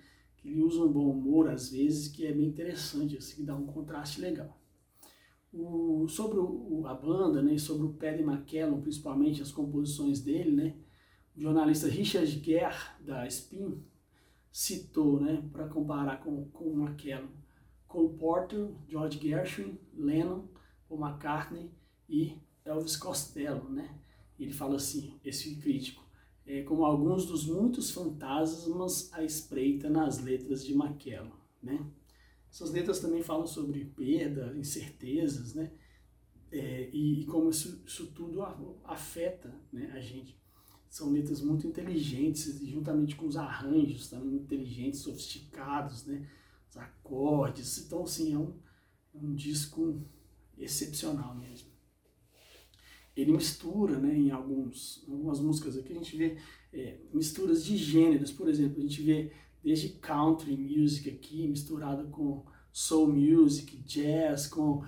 ele 0.45 0.63
usa 0.63 0.83
um 0.83 0.93
bom 0.93 1.11
humor 1.11 1.49
às 1.49 1.71
vezes, 1.71 2.09
que 2.09 2.27
é 2.27 2.33
bem 2.33 2.47
interessante, 2.47 3.17
assim, 3.17 3.45
dá 3.45 3.57
um 3.57 3.67
contraste 3.67 4.21
legal. 4.21 4.57
O, 5.53 6.07
sobre 6.09 6.39
o, 6.39 6.87
a 6.87 6.95
banda, 6.95 7.43
né, 7.43 7.57
sobre 7.57 7.87
o 7.87 7.95
Paddy 7.95 8.23
McKellon, 8.23 8.81
principalmente 8.81 9.41
as 9.41 9.51
composições 9.51 10.21
dele, 10.21 10.53
né, 10.53 10.77
o 11.39 11.41
jornalista 11.41 11.87
Richard 11.87 12.29
Gere, 12.45 12.75
da 13.01 13.27
Spin, 13.29 13.81
citou, 14.51 15.21
né, 15.21 15.43
para 15.53 15.69
comparar 15.69 16.21
com, 16.21 16.47
com 16.51 16.85
aquela, 16.85 17.29
Cole 17.87 18.19
Porter, 18.19 18.69
George 18.89 19.19
Gershwin, 19.19 19.79
Lennon, 19.95 20.47
Paul 20.89 21.01
McCartney 21.01 21.71
e 22.09 22.37
Elvis 22.65 22.97
Costello, 22.97 23.69
né? 23.71 23.99
Ele 24.39 24.53
fala 24.53 24.77
assim, 24.77 25.19
esse 25.25 25.57
crítico, 25.57 26.05
é 26.47 26.63
como 26.63 26.85
alguns 26.85 27.25
dos 27.25 27.47
muitos 27.47 27.91
fantasmas 27.91 29.13
à 29.13 29.25
espreita 29.25 29.89
nas 29.89 30.19
letras 30.19 30.65
de 30.65 30.75
McKellen, 30.75 31.33
né? 31.63 31.87
Essas 32.51 32.71
letras 32.73 33.01
também 33.01 33.23
falam 33.23 33.47
sobre 33.47 33.85
perda, 33.85 34.55
incertezas, 34.57 35.55
né? 35.55 35.71
É, 36.51 36.89
e, 36.93 37.21
e, 37.21 37.27
como 37.27 37.51
isso, 37.51 37.83
isso 37.87 38.07
tudo 38.09 38.43
afeta 38.85 39.55
né, 39.71 39.91
a 39.95 40.01
gente. 40.01 40.38
São 40.89 41.11
letras 41.13 41.41
muito 41.41 41.67
inteligentes, 41.67 42.61
juntamente 42.67 43.15
com 43.15 43.27
os 43.27 43.37
arranjos 43.37 44.09
também 44.09 44.37
inteligentes, 44.37 45.01
sofisticados, 45.01 46.07
né? 46.07 46.27
Os 46.69 46.77
acordes. 46.77 47.79
Então, 47.79 48.03
assim, 48.05 48.35
é 48.35 48.39
um, 48.39 48.55
é 49.15 49.19
um 49.19 49.35
disco 49.35 50.03
excepcional 50.57 51.35
mesmo. 51.35 51.69
Ele 53.17 53.33
mistura, 53.33 53.99
né, 53.99 54.17
em 54.17 54.31
alguns, 54.31 55.05
algumas 55.09 55.41
músicas 55.41 55.77
aqui, 55.77 55.93
a 55.93 55.97
gente 55.97 56.17
vê 56.17 56.39
é, 56.73 56.99
misturas 57.13 57.65
de 57.65 57.77
gêneros. 57.77 58.31
Por 58.31 58.49
exemplo, 58.49 58.79
a 58.79 58.83
gente 58.83 59.03
vê 59.03 59.33
desde 59.63 59.89
country 59.91 60.57
music 60.57 61.11
aqui, 61.11 61.49
misturado 61.49 62.09
com 62.09 62.45
soul 62.73 63.09
music, 63.09 63.77
jazz, 63.79 64.47
com 64.47 64.85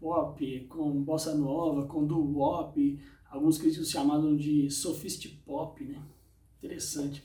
pop, 0.00 0.66
com 0.68 1.02
bossa 1.02 1.34
nova, 1.34 1.86
com 1.86 2.06
doo-wop, 2.06 2.98
alguns 3.30 3.58
críticos 3.58 3.90
chamaram 3.90 4.36
de 4.36 4.70
sophist-pop, 4.70 5.84
né? 5.84 6.02
Interessante. 6.58 7.22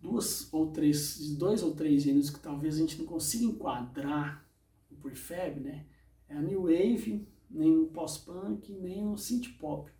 Duas 0.00 0.52
ou 0.52 0.70
três, 0.70 1.34
dois 1.36 1.62
ou 1.62 1.74
três 1.74 2.02
gêneros 2.02 2.30
que 2.30 2.40
talvez 2.40 2.76
a 2.76 2.78
gente 2.78 2.98
não 2.98 3.06
consiga 3.06 3.44
enquadrar 3.44 4.46
o 4.90 4.96
prefab, 4.96 5.60
né? 5.60 5.86
É 6.28 6.36
a 6.36 6.42
new 6.42 6.62
wave, 6.62 7.26
nem 7.50 7.76
o 7.78 7.86
pós-punk, 7.86 8.72
nem 8.72 9.06
o 9.06 9.16
synth-pop. 9.16 9.90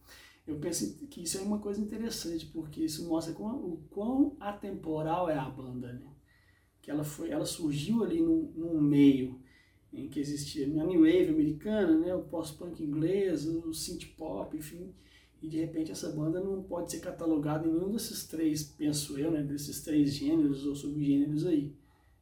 Eu 0.46 0.58
penso 0.58 1.06
que 1.06 1.22
isso 1.22 1.38
é 1.38 1.40
uma 1.40 1.58
coisa 1.58 1.80
interessante, 1.80 2.46
porque 2.46 2.82
isso 2.82 3.08
mostra 3.08 3.32
o 3.32 3.82
quão 3.90 4.36
atemporal 4.38 5.30
é 5.30 5.38
a 5.38 5.48
banda, 5.48 5.92
né? 5.92 6.06
Que 6.82 6.90
ela, 6.90 7.02
foi, 7.02 7.30
ela 7.30 7.46
surgiu 7.46 8.04
ali 8.04 8.20
num, 8.20 8.52
num 8.54 8.80
meio 8.80 9.40
em 9.94 10.08
que 10.08 10.18
existia 10.18 10.66
a 10.66 10.84
New 10.84 11.00
Wave 11.00 11.28
americana, 11.28 11.96
né, 11.96 12.14
o 12.14 12.22
pós-punk 12.22 12.82
inglês, 12.82 13.46
o 13.46 13.72
synth 13.72 14.06
pop, 14.16 14.56
enfim, 14.56 14.92
e 15.40 15.48
de 15.48 15.58
repente 15.58 15.92
essa 15.92 16.10
banda 16.10 16.40
não 16.40 16.62
pode 16.62 16.90
ser 16.90 17.00
catalogada 17.00 17.68
em 17.68 17.72
nenhum 17.72 17.92
desses 17.92 18.26
três, 18.26 18.64
penso 18.64 19.18
eu, 19.18 19.30
né, 19.30 19.42
desses 19.42 19.82
três 19.82 20.14
gêneros 20.14 20.66
ou 20.66 20.74
subgêneros 20.74 21.46
aí. 21.46 21.72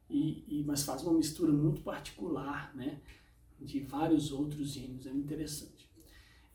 E, 0.09 0.43
e, 0.47 0.63
mas 0.63 0.83
faz 0.83 1.01
uma 1.01 1.13
mistura 1.13 1.51
muito 1.51 1.81
particular, 1.81 2.75
né, 2.75 2.99
de 3.59 3.79
vários 3.79 4.31
outros 4.31 4.69
gêneros, 4.73 5.07
é 5.07 5.11
interessante. 5.11 5.89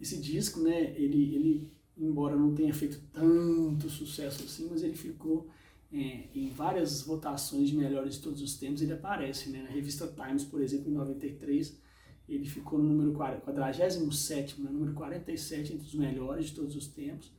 Esse 0.00 0.20
disco, 0.20 0.60
né, 0.60 0.94
ele, 0.96 1.34
ele 1.34 1.72
embora 1.96 2.36
não 2.36 2.54
tenha 2.54 2.72
feito 2.72 3.00
tanto 3.12 3.90
sucesso 3.90 4.44
assim, 4.44 4.68
mas 4.70 4.84
ele 4.84 4.94
ficou 4.94 5.48
é, 5.92 6.28
em 6.34 6.50
várias 6.50 7.02
votações 7.02 7.68
de 7.68 7.76
melhores 7.76 8.14
de 8.16 8.20
todos 8.20 8.42
os 8.42 8.56
tempos, 8.56 8.82
ele 8.82 8.92
aparece. 8.92 9.50
Né? 9.50 9.62
Na 9.62 9.70
revista 9.70 10.06
Times, 10.06 10.44
por 10.44 10.60
exemplo, 10.60 10.90
em 10.90 10.94
93, 10.94 11.80
ele 12.28 12.46
ficou 12.46 12.78
no 12.78 12.88
número 12.88 13.12
47, 13.12 14.60
no 14.60 14.70
número 14.70 14.92
47 14.92 15.72
entre 15.72 15.86
os 15.86 15.94
melhores 15.94 16.46
de 16.46 16.54
todos 16.54 16.76
os 16.76 16.86
tempos. 16.88 17.32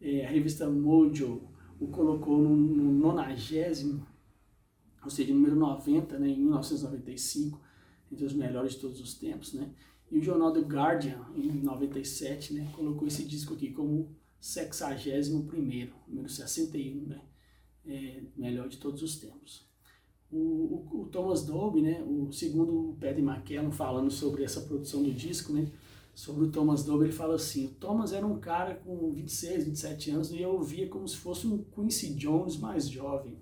É, 0.00 0.26
a 0.26 0.30
revista 0.30 0.68
Mojo 0.68 1.48
o 1.78 1.86
colocou 1.88 2.38
no, 2.42 2.56
no 2.56 2.92
90, 2.92 4.06
ou 5.04 5.10
seja, 5.10 5.32
número 5.32 5.56
90, 5.56 6.18
né, 6.18 6.28
em 6.28 6.38
1995, 6.38 7.60
entre 8.10 8.24
os 8.24 8.34
melhores 8.34 8.72
de 8.72 8.80
todos 8.80 9.00
os 9.00 9.14
tempos. 9.14 9.52
Né? 9.52 9.70
E 10.10 10.18
o 10.18 10.22
jornal 10.22 10.52
The 10.52 10.60
Guardian, 10.60 11.24
em 11.36 11.52
97, 11.52 12.54
né, 12.54 12.68
colocou 12.72 13.06
esse 13.06 13.24
disco 13.24 13.54
aqui 13.54 13.70
como 13.70 14.14
61 14.40 15.48
número 16.08 16.28
61, 16.28 17.06
né? 17.06 17.20
É, 17.86 18.22
melhor 18.36 18.68
de 18.68 18.78
todos 18.78 19.02
os 19.02 19.16
tempos. 19.16 19.66
O, 20.30 20.38
o, 20.38 21.02
o, 21.02 21.06
Thomas 21.08 21.44
Dolby, 21.44 21.82
né, 21.82 22.02
o 22.02 22.32
segundo 22.32 22.90
o 22.90 22.96
Paddy 22.96 23.20
McKellen 23.20 23.70
falando 23.70 24.10
sobre 24.10 24.44
essa 24.44 24.62
produção 24.62 25.02
do 25.02 25.12
disco, 25.12 25.52
né, 25.52 25.70
sobre 26.14 26.44
o 26.44 26.50
Thomas 26.50 26.84
Dolby, 26.84 27.04
ele 27.06 27.12
fala 27.12 27.34
assim, 27.34 27.66
o 27.66 27.70
Thomas 27.70 28.12
era 28.12 28.26
um 28.26 28.38
cara 28.38 28.74
com 28.76 29.10
26, 29.10 29.64
27 29.64 30.10
anos 30.10 30.30
e 30.30 30.40
eu 30.40 30.60
via 30.62 30.88
como 30.88 31.06
se 31.06 31.16
fosse 31.16 31.46
um 31.46 31.62
Quincy 31.62 32.14
Jones 32.14 32.56
mais 32.56 32.88
jovem. 32.88 33.36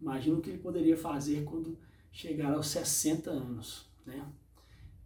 Imagino 0.00 0.38
o 0.38 0.40
que 0.40 0.50
ele 0.50 0.58
poderia 0.58 0.96
fazer 0.96 1.44
quando 1.44 1.78
chegar 2.12 2.52
aos 2.52 2.68
60 2.68 3.30
anos, 3.30 3.86
né? 4.06 4.26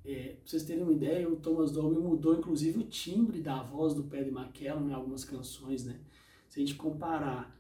É, 0.05 0.31
pra 0.31 0.41
vocês 0.45 0.65
terem 0.65 0.83
uma 0.83 0.93
ideia, 0.93 1.29
o 1.29 1.37
Thomas 1.37 1.71
Dolby 1.71 2.01
mudou 2.01 2.37
inclusive 2.37 2.81
o 2.81 2.89
timbre 2.89 3.41
da 3.41 3.63
voz 3.63 3.95
do 3.95 4.03
Paddy 4.03 4.31
McKellen 4.31 4.89
em 4.89 4.93
algumas 4.93 5.25
canções, 5.25 5.85
né? 5.85 6.01
Se 6.49 6.59
a 6.59 6.65
gente 6.65 6.75
comparar 6.75 7.57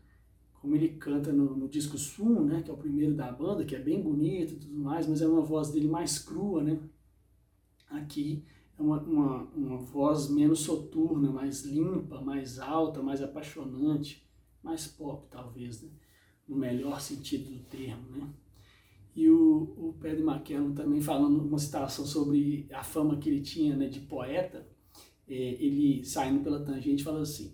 como 0.63 0.77
ele 0.77 0.91
canta 0.91 1.33
no, 1.33 1.57
no 1.57 1.69
disco 1.69 1.99
Swum, 1.99 2.45
né, 2.45 2.63
que 2.63 2.71
é 2.71 2.73
o 2.73 2.77
primeiro 2.77 3.15
da 3.15 3.33
banda, 3.33 3.65
que 3.65 3.75
é 3.75 3.81
bem 3.81 4.01
bonito 4.01 4.53
e 4.53 4.57
tudo 4.59 4.79
mais, 4.79 5.09
mas 5.09 5.21
é 5.21 5.27
uma 5.27 5.43
voz 5.43 5.71
dele 5.73 5.89
mais 5.89 6.21
crua, 6.21 6.63
né? 6.63 6.79
Aqui 7.91 8.45
é 8.79 8.81
uma, 8.81 9.03
uma, 9.03 9.43
uma 9.57 9.77
voz 9.79 10.31
menos 10.31 10.61
soturna, 10.61 11.33
mais 11.33 11.65
limpa, 11.65 12.21
mais 12.21 12.61
alta, 12.61 13.03
mais 13.03 13.21
apaixonante, 13.21 14.25
mais 14.63 14.87
pop 14.87 15.27
talvez, 15.29 15.83
né? 15.83 15.91
no 16.47 16.57
melhor 16.57 17.01
sentido 17.01 17.51
do 17.51 17.65
termo. 17.65 18.09
Né? 18.13 18.31
E 19.17 19.29
o, 19.29 19.63
o 19.77 19.97
Paddy 20.01 20.23
McKellen 20.23 20.75
também 20.75 21.01
falando 21.01 21.43
uma 21.43 21.59
citação 21.59 22.07
sobre 22.07 22.69
a 22.71 22.85
fama 22.85 23.17
que 23.17 23.29
ele 23.29 23.41
tinha 23.41 23.75
né, 23.75 23.89
de 23.89 23.99
poeta, 23.99 24.65
é, 25.27 25.35
ele 25.35 26.05
saindo 26.05 26.45
pela 26.45 26.65
tangente 26.65 27.03
fala 27.03 27.23
assim, 27.23 27.53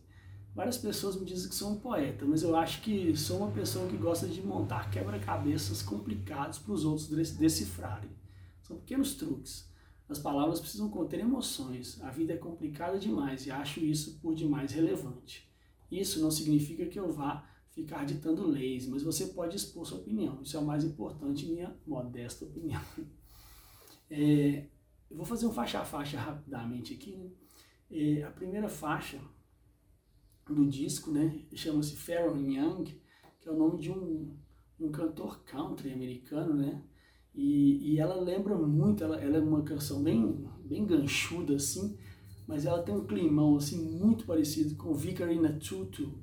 várias 0.59 0.77
pessoas 0.77 1.15
me 1.15 1.25
dizem 1.25 1.49
que 1.49 1.55
sou 1.55 1.71
um 1.71 1.79
poeta, 1.79 2.27
mas 2.27 2.43
eu 2.43 2.57
acho 2.57 2.83
que 2.83 3.17
sou 3.17 3.37
uma 3.37 3.53
pessoa 3.53 3.87
que 3.87 3.97
gosta 3.97 4.27
de 4.27 4.43
montar 4.43 4.91
quebra-cabeças 4.91 5.83
complicados 5.83 6.59
para 6.59 6.73
os 6.73 6.85
outros 6.85 7.07
decifrarem. 7.07 8.11
São 8.61 8.77
pequenos 8.77 9.15
truques. 9.15 9.71
As 10.09 10.19
palavras 10.19 10.59
precisam 10.59 10.91
conter 10.91 11.21
emoções. 11.21 12.03
A 12.03 12.11
vida 12.11 12.33
é 12.33 12.37
complicada 12.37 12.99
demais 12.99 13.47
e 13.47 13.53
acho 13.53 13.79
isso 13.79 14.19
por 14.19 14.35
demais 14.35 14.73
relevante. 14.73 15.49
Isso 15.93 16.21
não 16.21 16.29
significa 16.29 16.87
que 16.87 16.99
eu 16.99 17.13
vá 17.13 17.49
ficar 17.71 18.05
ditando 18.05 18.45
leis, 18.45 18.85
mas 18.89 19.05
você 19.05 19.27
pode 19.27 19.55
expor 19.55 19.87
sua 19.87 19.99
opinião. 19.99 20.43
Isso 20.43 20.57
é 20.57 20.61
o 20.61 20.67
mais 20.67 20.83
importante, 20.83 21.47
minha 21.47 21.73
modesta 21.87 22.45
opinião. 22.45 22.83
É, 24.11 24.65
eu 25.11 25.19
vou 25.19 25.27
fazer 25.27 25.47
um 25.47 25.53
faixa 25.53 25.81
a 25.81 25.85
faixa 25.85 26.19
rapidamente 26.19 26.95
aqui. 26.95 27.15
Né? 27.15 27.29
É, 27.91 28.23
a 28.23 28.31
primeira 28.31 28.67
faixa 28.67 29.21
do 30.55 30.67
disco 30.67 31.11
né, 31.11 31.41
chama-se 31.55 31.97
Pharoah 31.97 32.39
Young, 32.39 32.85
que 33.41 33.49
é 33.49 33.53
o 33.53 33.57
nome 33.57 33.79
de 33.81 33.91
um, 33.91 34.37
um 34.81 34.91
cantor 34.91 35.43
country 35.45 35.93
americano, 35.93 36.55
né? 36.55 36.83
E, 37.35 37.93
e 37.93 37.99
ela 37.99 38.21
lembra 38.21 38.57
muito, 38.57 39.05
ela, 39.05 39.21
ela 39.21 39.37
é 39.37 39.41
uma 39.41 39.63
canção 39.63 40.03
bem, 40.03 40.45
bem 40.65 40.85
ganchuda 40.85 41.55
assim, 41.55 41.97
mas 42.47 42.65
ela 42.65 42.83
tem 42.83 42.95
um 42.95 43.07
climão 43.07 43.57
assim 43.57 43.79
muito 43.79 44.25
parecido 44.25 44.75
com 44.75 44.95
Vicarina 44.95 45.53
Tutu, 45.53 46.19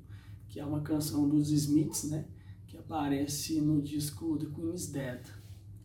que 0.48 0.60
é 0.60 0.64
uma 0.64 0.82
canção 0.82 1.28
dos 1.28 1.50
Smiths, 1.50 2.10
né? 2.10 2.26
Que 2.66 2.76
aparece 2.76 3.60
no 3.60 3.80
disco 3.80 4.36
The 4.36 4.46
Queen 4.46 4.74
is 4.74 4.88
Dead, 4.88 5.24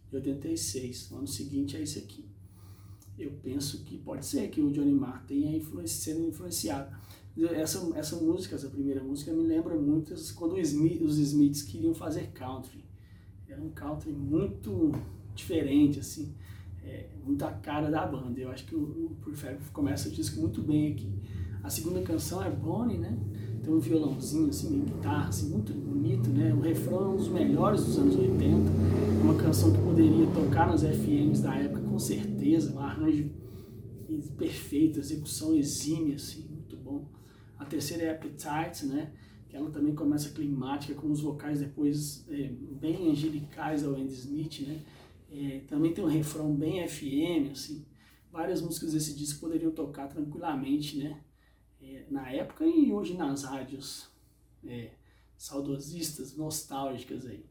de 0.10 0.16
86. 0.18 1.12
No 1.12 1.20
ano 1.20 1.28
seguinte 1.28 1.78
é 1.78 1.82
esse 1.82 2.00
aqui. 2.00 2.30
Eu 3.18 3.32
penso 3.44 3.84
que 3.84 3.98
pode 3.98 4.26
ser 4.26 4.50
que 4.50 4.62
o 4.62 4.72
Johnny 4.72 4.94
Marr 4.94 5.26
tenha 5.26 5.56
influenciado. 5.56 6.96
Essa, 7.52 7.98
essa 7.98 8.18
música, 8.18 8.56
essa 8.56 8.68
primeira 8.68 9.02
música, 9.02 9.32
me 9.32 9.44
lembra 9.44 9.76
muito 9.76 10.14
quando 10.36 10.56
os 10.56 11.18
Smiths 11.18 11.62
queriam 11.64 11.94
fazer 11.94 12.32
country. 12.34 12.84
Era 13.48 13.62
um 13.62 13.70
country 13.70 14.12
muito 14.12 14.92
diferente, 15.34 16.00
assim, 16.00 16.34
é, 16.84 17.10
muito 17.26 17.44
a 17.44 17.52
cara 17.52 17.90
da 17.90 18.06
banda. 18.06 18.40
Eu 18.40 18.50
acho 18.50 18.66
que 18.66 18.76
o, 18.76 18.82
o 18.82 19.18
Prefer 19.22 19.58
começa 19.72 20.10
o 20.10 20.12
disco 20.12 20.40
muito 20.42 20.62
bem 20.62 20.92
aqui. 20.92 21.10
A 21.64 21.70
segunda 21.70 22.02
canção 22.02 22.44
é 22.44 22.50
Bonnie, 22.50 22.98
né? 22.98 23.18
Tem 23.64 23.72
um 23.72 23.80
violãozinho, 23.80 24.50
assim, 24.50 24.76
uma 24.76 24.86
guitarra, 24.86 25.30
assim, 25.30 25.50
muito 25.50 25.72
bonito, 25.74 26.30
né? 26.30 26.54
O 26.54 26.60
refrão 26.60 27.04
é 27.04 27.08
um 27.10 27.16
dos 27.18 27.28
melhores 27.28 27.86
dos 27.86 27.98
anos 28.00 28.16
80. 28.16 28.46
É 28.46 29.24
uma 29.24 29.36
canção 29.36 29.72
que 29.72 29.78
poderia 29.80 30.26
tocar 30.28 30.68
nas 30.68 30.82
FMs 30.82 31.42
da 31.42 31.56
época, 31.56 31.82
com 31.82 32.00
certeza. 32.00 32.74
Um 32.74 32.80
arranjo 32.80 33.30
perfeito, 34.38 35.00
execução 35.00 35.56
exímia, 35.56 36.16
assim. 36.16 36.51
A 37.62 37.66
terceira 37.66 38.06
é 38.06 38.10
Appetite, 38.10 38.88
né? 38.88 39.14
Que 39.48 39.56
ela 39.56 39.70
também 39.70 39.94
começa 39.94 40.32
climática, 40.32 40.96
com 40.96 41.12
os 41.12 41.22
vocais 41.22 41.60
depois 41.60 42.26
é, 42.28 42.48
bem 42.48 43.12
angelicais 43.12 43.86
ao 43.86 43.94
Andy 43.94 44.14
Smith, 44.14 44.62
né? 44.68 44.82
É, 45.32 45.60
também 45.68 45.94
tem 45.94 46.04
um 46.04 46.08
refrão 46.08 46.56
bem 46.56 46.86
FM, 46.88 47.52
assim. 47.52 47.86
Várias 48.32 48.64
músicas 48.64 48.94
desse 48.94 49.14
disco 49.14 49.42
poderiam 49.42 49.72
tocar 49.72 50.08
tranquilamente, 50.08 50.98
né? 50.98 51.22
É, 51.80 52.06
na 52.10 52.32
época 52.32 52.66
e 52.66 52.92
hoje 52.92 53.14
nas 53.14 53.44
rádios 53.44 54.10
é, 54.66 54.90
saudosistas, 55.38 56.36
nostálgicas 56.36 57.28
aí. 57.28 57.46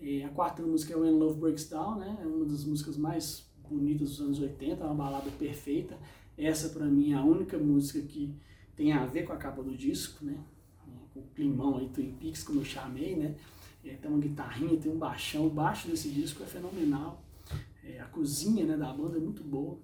É, 0.00 0.24
a 0.24 0.28
quarta 0.28 0.62
música 0.62 0.94
é 0.94 0.96
When 0.96 1.18
Love 1.18 1.40
Breaks 1.40 1.68
Down, 1.68 1.98
né? 1.98 2.16
É 2.22 2.26
uma 2.26 2.44
das 2.44 2.64
músicas 2.64 2.96
mais 2.96 3.44
bonitas 3.68 4.10
dos 4.10 4.20
anos 4.20 4.38
80, 4.38 4.80
é 4.80 4.86
uma 4.86 4.94
balada 4.94 5.32
perfeita. 5.32 5.98
Essa, 6.38 6.68
para 6.68 6.86
mim, 6.86 7.12
é 7.12 7.16
a 7.16 7.24
única 7.24 7.58
música 7.58 8.00
que 8.02 8.32
tem 8.76 8.92
a 8.92 9.06
ver 9.06 9.24
com 9.24 9.32
a 9.32 9.36
capa 9.36 9.62
do 9.62 9.76
disco, 9.76 10.24
né? 10.24 10.38
Com 11.12 11.20
o 11.20 11.26
climão 11.34 11.78
aí, 11.78 11.88
Twin 11.88 12.12
Peaks, 12.12 12.42
como 12.42 12.60
eu 12.60 12.64
chamei, 12.64 13.16
né? 13.16 13.36
É, 13.84 13.94
tem 13.94 14.10
uma 14.10 14.20
guitarrinha, 14.20 14.78
tem 14.78 14.90
um 14.90 14.98
baixão. 14.98 15.46
O 15.46 15.50
baixo 15.50 15.88
desse 15.88 16.08
disco 16.08 16.42
é 16.42 16.46
fenomenal. 16.46 17.22
É, 17.82 18.00
a 18.00 18.06
cozinha 18.06 18.64
né, 18.64 18.76
da 18.76 18.92
banda 18.92 19.16
é 19.16 19.20
muito 19.20 19.42
boa. 19.42 19.78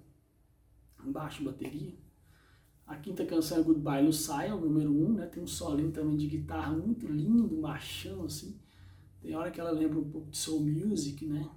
Um 1.05 1.11
baixo, 1.11 1.43
bateria. 1.43 1.93
A 2.87 2.95
quinta 2.95 3.25
canção 3.25 3.59
é 3.59 3.61
Goodbye 3.61 4.03
Lucille, 4.03 4.49
número 4.49 4.91
um, 4.91 5.13
né? 5.13 5.27
Tem 5.27 5.43
um 5.43 5.47
solinho 5.47 5.91
também 5.91 6.17
de 6.17 6.27
guitarra 6.27 6.71
muito 6.71 7.05
lindo, 7.05 7.55
um 7.55 7.61
baixão, 7.61 8.23
assim. 8.23 8.59
Tem 9.21 9.35
hora 9.35 9.51
que 9.51 9.59
ela 9.59 9.71
lembra 9.71 9.99
um 9.99 10.09
pouco 10.09 10.31
de 10.31 10.37
soul 10.37 10.65
music, 10.65 11.25
né? 11.25 11.47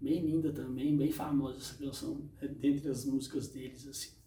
Bem 0.00 0.24
linda 0.24 0.52
também, 0.52 0.96
bem 0.96 1.10
famosa 1.10 1.58
essa 1.58 1.74
canção, 1.74 2.22
é 2.40 2.46
dentre 2.46 2.88
as 2.88 3.04
músicas 3.04 3.48
deles, 3.48 3.86
assim. 3.86 4.17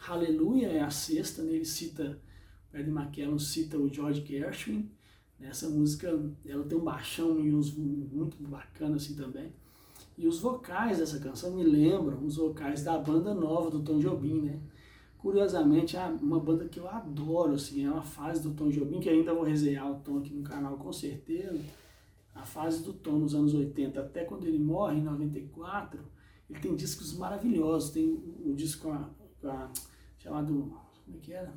Hallelujah 0.00 0.68
é 0.68 0.80
a 0.80 0.90
sexta, 0.90 1.42
né? 1.42 1.52
Ele 1.52 1.64
cita, 1.64 2.18
o 2.68 2.72
Paddy 2.72 2.90
McKellen 2.90 3.38
cita 3.38 3.78
o 3.78 3.92
George 3.92 4.24
Gershwin, 4.24 4.90
essa 5.40 5.68
música, 5.68 6.08
ela 6.44 6.64
tem 6.64 6.76
um 6.76 6.84
baixão 6.84 7.38
e 7.38 7.54
uns 7.54 7.72
muito 7.72 8.36
bacana 8.42 8.96
assim 8.96 9.14
também. 9.14 9.52
E 10.16 10.26
os 10.26 10.40
vocais 10.40 10.98
dessa 10.98 11.20
canção 11.20 11.54
me 11.54 11.62
lembram 11.62 12.24
os 12.24 12.36
vocais 12.36 12.82
da 12.82 12.98
banda 12.98 13.32
nova 13.32 13.70
do 13.70 13.80
Tom 13.80 13.98
Jobim, 14.00 14.40
né? 14.40 14.58
Curiosamente, 15.18 15.96
é 15.96 16.04
uma 16.06 16.40
banda 16.40 16.64
que 16.66 16.78
eu 16.78 16.88
adoro, 16.88 17.54
assim, 17.54 17.84
é 17.84 17.90
uma 17.90 18.02
fase 18.02 18.42
do 18.42 18.52
Tom 18.52 18.68
Jobim, 18.68 19.00
que 19.00 19.08
ainda 19.08 19.34
vou 19.34 19.44
resenhar 19.44 19.90
o 19.90 20.00
Tom 20.00 20.18
aqui 20.18 20.32
no 20.32 20.42
canal 20.42 20.76
com 20.76 20.92
certeza. 20.92 21.60
A 22.34 22.42
fase 22.42 22.82
do 22.84 22.92
Tom 22.92 23.18
nos 23.18 23.34
anos 23.34 23.54
80, 23.54 24.00
até 24.00 24.24
quando 24.24 24.46
ele 24.46 24.58
morre, 24.58 24.98
em 24.98 25.02
94, 25.02 26.00
ele 26.48 26.60
tem 26.60 26.74
discos 26.74 27.16
maravilhosos. 27.16 27.90
Tem 27.90 28.08
o 28.44 28.54
disco 28.54 28.84
com 28.84 28.92
a, 28.92 29.10
com 29.40 29.48
a, 29.48 29.70
chamado, 30.18 30.78
como 31.04 31.16
é 31.16 31.20
que 31.20 31.32
era? 31.32 31.52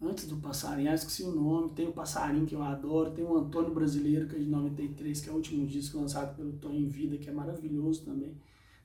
antes 0.00 0.26
do 0.26 0.36
Passarinho, 0.36 0.90
ah, 0.90 0.94
esqueci 0.94 1.22
o 1.22 1.32
nome, 1.32 1.70
tem 1.70 1.88
o 1.88 1.92
Passarinho 1.92 2.46
que 2.46 2.54
eu 2.54 2.62
adoro, 2.62 3.12
tem 3.12 3.24
o 3.24 3.36
Antônio 3.36 3.72
Brasileiro, 3.72 4.28
que 4.28 4.36
é 4.36 4.38
de 4.38 4.46
93, 4.46 5.20
que 5.20 5.28
é 5.28 5.32
o 5.32 5.36
último 5.36 5.66
disco 5.66 5.98
lançado 5.98 6.36
pelo 6.36 6.52
Tom 6.54 6.72
em 6.72 6.86
Vida, 6.86 7.16
que 7.16 7.28
é 7.28 7.32
maravilhoso 7.32 8.04
também, 8.04 8.36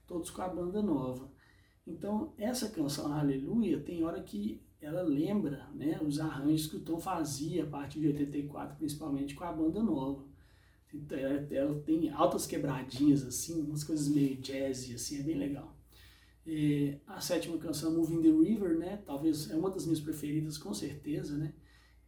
todos 0.07 0.29
com 0.29 0.41
a 0.41 0.47
banda 0.47 0.81
nova. 0.81 1.29
Então, 1.85 2.33
essa 2.37 2.69
canção 2.69 3.11
Aleluia 3.11 3.79
tem 3.79 4.03
hora 4.03 4.21
que 4.21 4.61
ela 4.79 5.01
lembra 5.01 5.67
né, 5.73 5.99
os 6.01 6.19
arranjos 6.19 6.67
que 6.67 6.77
o 6.77 6.81
Tom 6.81 6.99
fazia 6.99 7.63
a 7.63 7.67
partir 7.67 7.99
de 7.99 8.07
84, 8.07 8.77
principalmente 8.77 9.35
com 9.35 9.43
a 9.43 9.51
banda 9.51 9.81
nova. 9.83 10.23
Então, 10.93 11.17
ela 11.17 11.79
tem 11.81 12.09
altas 12.09 12.45
quebradinhas, 12.45 13.23
assim, 13.23 13.61
umas 13.61 13.83
coisas 13.83 14.07
meio 14.07 14.37
jazzy, 14.41 14.95
assim, 14.95 15.19
é 15.19 15.23
bem 15.23 15.37
legal. 15.37 15.75
É, 16.45 16.97
a 17.05 17.21
sétima 17.21 17.57
canção, 17.57 17.93
Moving 17.95 18.21
the 18.21 18.29
River, 18.29 18.77
né? 18.77 19.01
Talvez 19.05 19.49
é 19.49 19.55
uma 19.55 19.69
das 19.69 19.85
minhas 19.85 19.99
preferidas, 19.99 20.57
com 20.57 20.73
certeza, 20.73 21.37
né? 21.37 21.53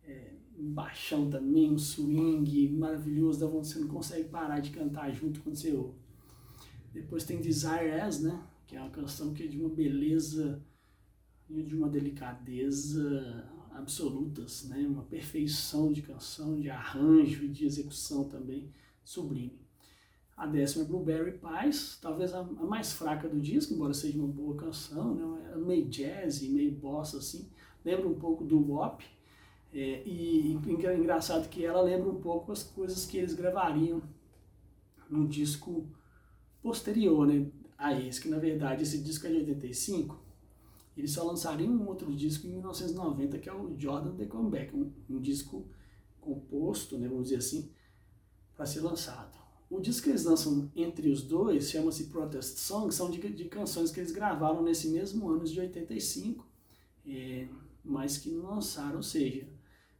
É, 0.03 0.33
um 0.57 0.71
baixão 0.71 1.29
também, 1.29 1.71
um 1.71 1.77
swing 1.77 2.69
maravilhoso, 2.69 3.39
da 3.39 3.47
você 3.47 3.79
não 3.79 3.87
consegue 3.87 4.29
parar 4.29 4.59
de 4.59 4.71
cantar 4.71 5.11
junto 5.11 5.41
quando 5.41 5.55
você 5.55 5.71
ouve. 5.73 5.97
Depois 6.91 7.23
tem 7.23 7.39
Desire 7.39 7.91
As, 7.91 8.21
né? 8.21 8.43
Que 8.67 8.75
é 8.75 8.81
uma 8.81 8.89
canção 8.89 9.33
que 9.33 9.43
é 9.43 9.47
de 9.47 9.57
uma 9.57 9.69
beleza 9.69 10.63
e 11.49 11.61
de 11.63 11.75
uma 11.75 11.89
delicadeza 11.89 13.49
absolutas, 13.71 14.63
né? 14.65 14.85
Uma 14.87 15.03
perfeição 15.03 15.91
de 15.91 16.01
canção, 16.01 16.59
de 16.59 16.69
arranjo 16.69 17.45
e 17.45 17.49
de 17.49 17.65
execução 17.65 18.27
também 18.27 18.71
sublime. 19.03 19.62
A 20.35 20.47
décima 20.47 20.83
é 20.83 20.87
Blueberry 20.87 21.39
Pies, 21.39 21.97
talvez 22.01 22.33
a, 22.33 22.39
a, 22.39 22.43
mais 22.43 22.91
fraca 22.93 23.29
do 23.29 23.39
disco, 23.39 23.73
embora 23.73 23.93
seja 23.93 24.17
uma 24.17 24.27
boa 24.27 24.55
canção, 24.55 25.13
né? 25.13 25.51
É 25.53 25.57
meio 25.57 25.87
jazz, 25.87 26.41
meio 26.41 26.71
bossa 26.71 27.17
assim, 27.17 27.47
lembra 27.85 28.07
um 28.07 28.15
pouco 28.15 28.43
do 28.43 28.59
WOP. 28.71 29.05
É, 29.71 30.03
e, 30.05 30.53
e 30.53 30.85
é 30.85 30.97
engraçado 30.97 31.49
que 31.49 31.65
ela 31.65 31.81
lembra 31.81 32.09
um 32.09 32.21
pouco 32.21 32.51
as 32.51 32.63
coisas 32.63 33.05
que 33.05 33.17
eles 33.17 33.33
gravariam 33.33 34.01
no 35.09 35.27
disco 35.27 35.87
posterior 36.61 37.27
né, 37.27 37.47
a 37.77 37.93
esse, 37.99 38.21
que 38.21 38.29
na 38.29 38.39
verdade 38.39 38.83
esse 38.83 38.99
disco 38.99 39.27
é 39.27 39.29
de 39.29 39.37
85, 39.37 40.19
eles 40.95 41.11
só 41.11 41.23
lançariam 41.23 41.71
um 41.71 41.87
outro 41.87 42.13
disco 42.15 42.47
em 42.47 42.51
1990, 42.51 43.39
que 43.39 43.49
é 43.49 43.53
o 43.53 43.77
Jordan 43.77 44.15
The 44.15 44.25
Comeback, 44.25 44.75
um, 44.75 44.91
um 45.09 45.19
disco 45.19 45.65
composto, 46.21 46.97
né, 46.97 47.07
vamos 47.07 47.25
dizer 47.25 47.37
assim, 47.37 47.71
para 48.55 48.65
ser 48.65 48.81
lançado. 48.81 49.42
O 49.73 49.81
disco 49.81 50.03
que 50.03 50.09
eles 50.12 50.23
lançam 50.23 50.71
entre 50.75 51.09
os 51.09 51.23
dois 51.23 51.71
chama-se 51.71 52.03
Protest 52.03 52.59
Song, 52.59 52.93
são 52.93 53.09
de, 53.09 53.19
de, 53.19 53.45
canções 53.45 53.89
que 53.89 53.99
eles 53.99 54.12
gravaram 54.12 54.62
nesse 54.62 54.88
mesmo 54.89 55.27
ano 55.27 55.43
de 55.45 55.59
85, 55.59 56.47
é, 57.07 57.47
mas 57.83 58.19
que 58.19 58.29
não 58.29 58.53
lançaram, 58.53 58.97
ou 58.97 59.03
seja, 59.03 59.47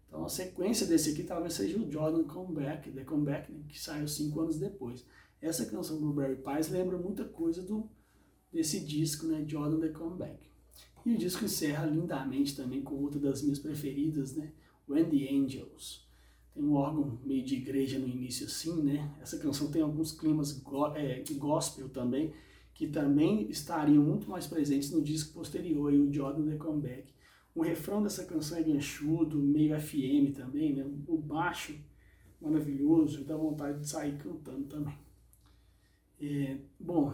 então 0.08 0.26
a 0.26 0.30
sequência 0.30 0.86
desse 0.86 1.10
aqui 1.10 1.24
talvez 1.24 1.56
seja 1.56 1.80
o 1.80 1.92
Jordan 1.92 2.24
Comeback, 2.26 2.92
The 2.92 3.04
Comeback, 3.04 3.52
né, 3.52 3.64
que 3.68 3.82
saiu 3.82 4.08
cinco 4.08 4.42
anos 4.42 4.60
depois. 4.60 5.04
Essa 5.42 5.66
canção 5.66 6.00
Blueberry 6.00 6.36
Pies 6.36 6.70
lembra 6.70 6.96
muita 6.96 7.26
coisa 7.26 7.64
do, 7.64 7.90
desse 8.52 8.80
disco, 8.80 9.26
né, 9.26 9.44
Jordan 9.48 9.80
The 9.80 9.90
Comeback. 9.90 10.52
E 11.04 11.16
o 11.16 11.18
disco 11.18 11.46
encerra 11.46 11.88
lindamente 11.88 12.56
também 12.56 12.84
com 12.84 12.94
outra 12.94 13.20
das 13.20 13.42
minhas 13.42 13.58
preferidas, 13.58 14.36
né, 14.36 14.54
When 14.88 15.10
the 15.10 15.34
Angels. 15.34 16.08
Tem 16.54 16.64
um 16.64 16.74
órgão 16.74 17.20
meio 17.24 17.44
de 17.44 17.56
igreja 17.56 17.98
no 17.98 18.08
início 18.08 18.46
assim, 18.46 18.82
né? 18.82 19.12
Essa 19.22 19.40
canção 19.40 19.72
tem 19.72 19.82
alguns 19.82 20.12
climas 20.12 20.52
go 20.52 20.88
é, 20.96 21.24
gospel 21.34 21.90
também, 21.90 22.34
que 22.74 22.88
também 22.88 23.50
estariam 23.50 24.04
muito 24.04 24.30
mais 24.30 24.48
presentes 24.48 24.92
no 24.92 25.02
disco 25.02 25.34
posterior, 25.34 25.94
e 25.94 26.00
o 26.00 26.14
Jordan 26.14 26.50
The 26.50 26.58
Comeback. 26.58 27.14
O 27.56 27.62
refrão 27.62 28.02
dessa 28.02 28.26
canção 28.26 28.58
é 28.58 28.64
ganchudo, 28.64 29.38
meio 29.38 29.80
FM 29.80 30.36
também, 30.36 30.76
né? 30.76 30.86
O 31.08 31.18
baixo 31.18 31.76
maravilhoso, 32.44 33.24
dá 33.24 33.38
vontade 33.38 33.80
de 33.80 33.88
sair 33.88 34.18
cantando 34.18 34.66
também. 34.66 34.98
É, 36.20 36.58
bom, 36.80 37.14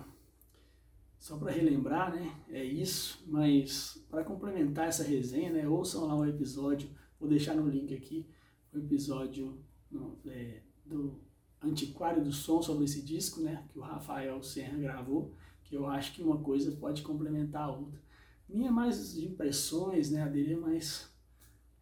só 1.17 1.38
para 1.38 1.52
relembrar, 1.52 2.13
né, 2.13 2.34
é 2.49 2.63
isso, 2.63 3.23
mas 3.28 4.04
para 4.10 4.23
complementar 4.23 4.88
essa 4.88 5.04
resenha, 5.04 5.52
né, 5.52 5.67
ouçam 5.67 6.06
lá 6.06 6.15
o 6.15 6.25
episódio, 6.25 6.89
vou 7.19 7.30
deixar 7.30 7.56
no 7.56 7.69
link 7.69 7.93
aqui, 7.93 8.25
o 8.73 8.77
episódio 8.77 9.58
no, 9.89 10.17
é, 10.27 10.62
do 10.86 11.19
Antiquário 11.62 12.23
do 12.23 12.32
Som 12.32 12.62
sobre 12.62 12.86
esse 12.86 13.01
disco, 13.01 13.41
né, 13.41 13.65
que 13.69 13.77
o 13.77 13.82
Rafael 13.82 14.41
Serra 14.41 14.77
gravou, 14.77 15.34
que 15.63 15.75
eu 15.75 15.86
acho 15.86 16.13
que 16.13 16.21
uma 16.21 16.39
coisa 16.39 16.71
pode 16.71 17.01
complementar 17.01 17.63
a 17.63 17.71
outra. 17.71 18.01
Minha 18.47 18.71
mais 18.71 19.17
impressões, 19.17 20.10
né, 20.10 20.23
a 20.23 20.27
dele 20.27 20.53
é 20.53 20.58
mais 20.58 21.10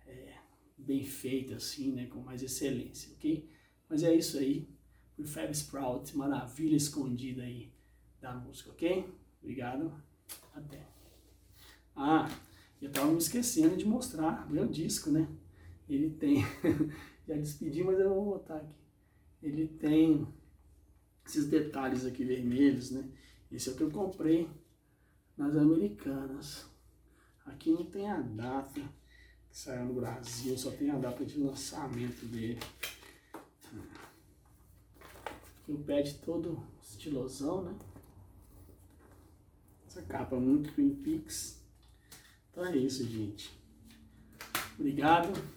é, 0.06 0.36
bem 0.78 1.04
feita, 1.04 1.56
assim, 1.56 1.92
né, 1.92 2.08
com 2.08 2.20
mais 2.20 2.42
excelência, 2.42 3.14
ok? 3.14 3.48
Mas 3.90 4.04
é 4.04 4.14
isso 4.14 4.38
aí, 4.38 4.68
o 5.18 5.24
Fab 5.26 5.52
Sprout, 5.52 6.16
maravilha 6.18 6.76
escondida 6.76 7.44
aí 7.44 7.72
da 8.20 8.34
música, 8.34 8.72
ok? 8.72 9.08
Obrigado, 9.42 9.94
até. 10.54 10.86
Ah, 11.96 12.30
eu 12.82 12.92
tava 12.92 13.12
me 13.12 13.18
esquecendo 13.18 13.78
de 13.78 13.86
mostrar 13.86 14.50
meu 14.50 14.68
disco, 14.68 15.10
né? 15.10 15.28
Ele 15.90 16.10
tem, 16.12 16.44
já 17.28 17.36
despedi, 17.36 17.84
mas 17.84 18.00
eu 18.00 18.10
vou 18.10 18.26
botar 18.26 18.58
aqui. 18.58 18.76
Ele 19.42 19.68
tem 19.68 20.28
esses 21.26 21.48
detalhes 21.48 22.06
aqui 22.06 22.24
vermelhos, 22.24 22.92
né? 22.92 23.10
Esse 23.52 23.70
é 23.70 23.72
o 23.72 23.76
que 23.76 23.84
eu 23.84 23.92
comprei 23.92 24.50
nas 25.38 25.56
americanas. 25.56 26.66
Aqui 27.46 27.72
não 27.72 27.86
tem 27.86 28.10
a 28.10 28.20
data 28.20 28.82
que 29.50 29.58
saiu 29.58 29.86
no 29.86 29.94
Brasil, 29.94 30.58
só 30.58 30.72
tem 30.72 30.90
a 30.90 30.98
data 30.98 31.26
de 31.26 31.40
lançamento 31.40 32.26
dele. 32.26 32.60
Aqui 35.62 35.72
o 35.72 35.78
pad 35.80 36.14
todo 36.26 36.62
estilosão, 36.82 37.64
né? 37.64 37.76
Essa 39.86 40.02
capa 40.02 40.36
é 40.36 40.40
muito 40.40 40.74
Twin 40.74 40.96
Peaks. 40.96 41.62
Então 42.52 42.66
é 42.66 42.76
isso, 42.76 43.06
gente. 43.06 43.58
Obrigado. 44.78 45.57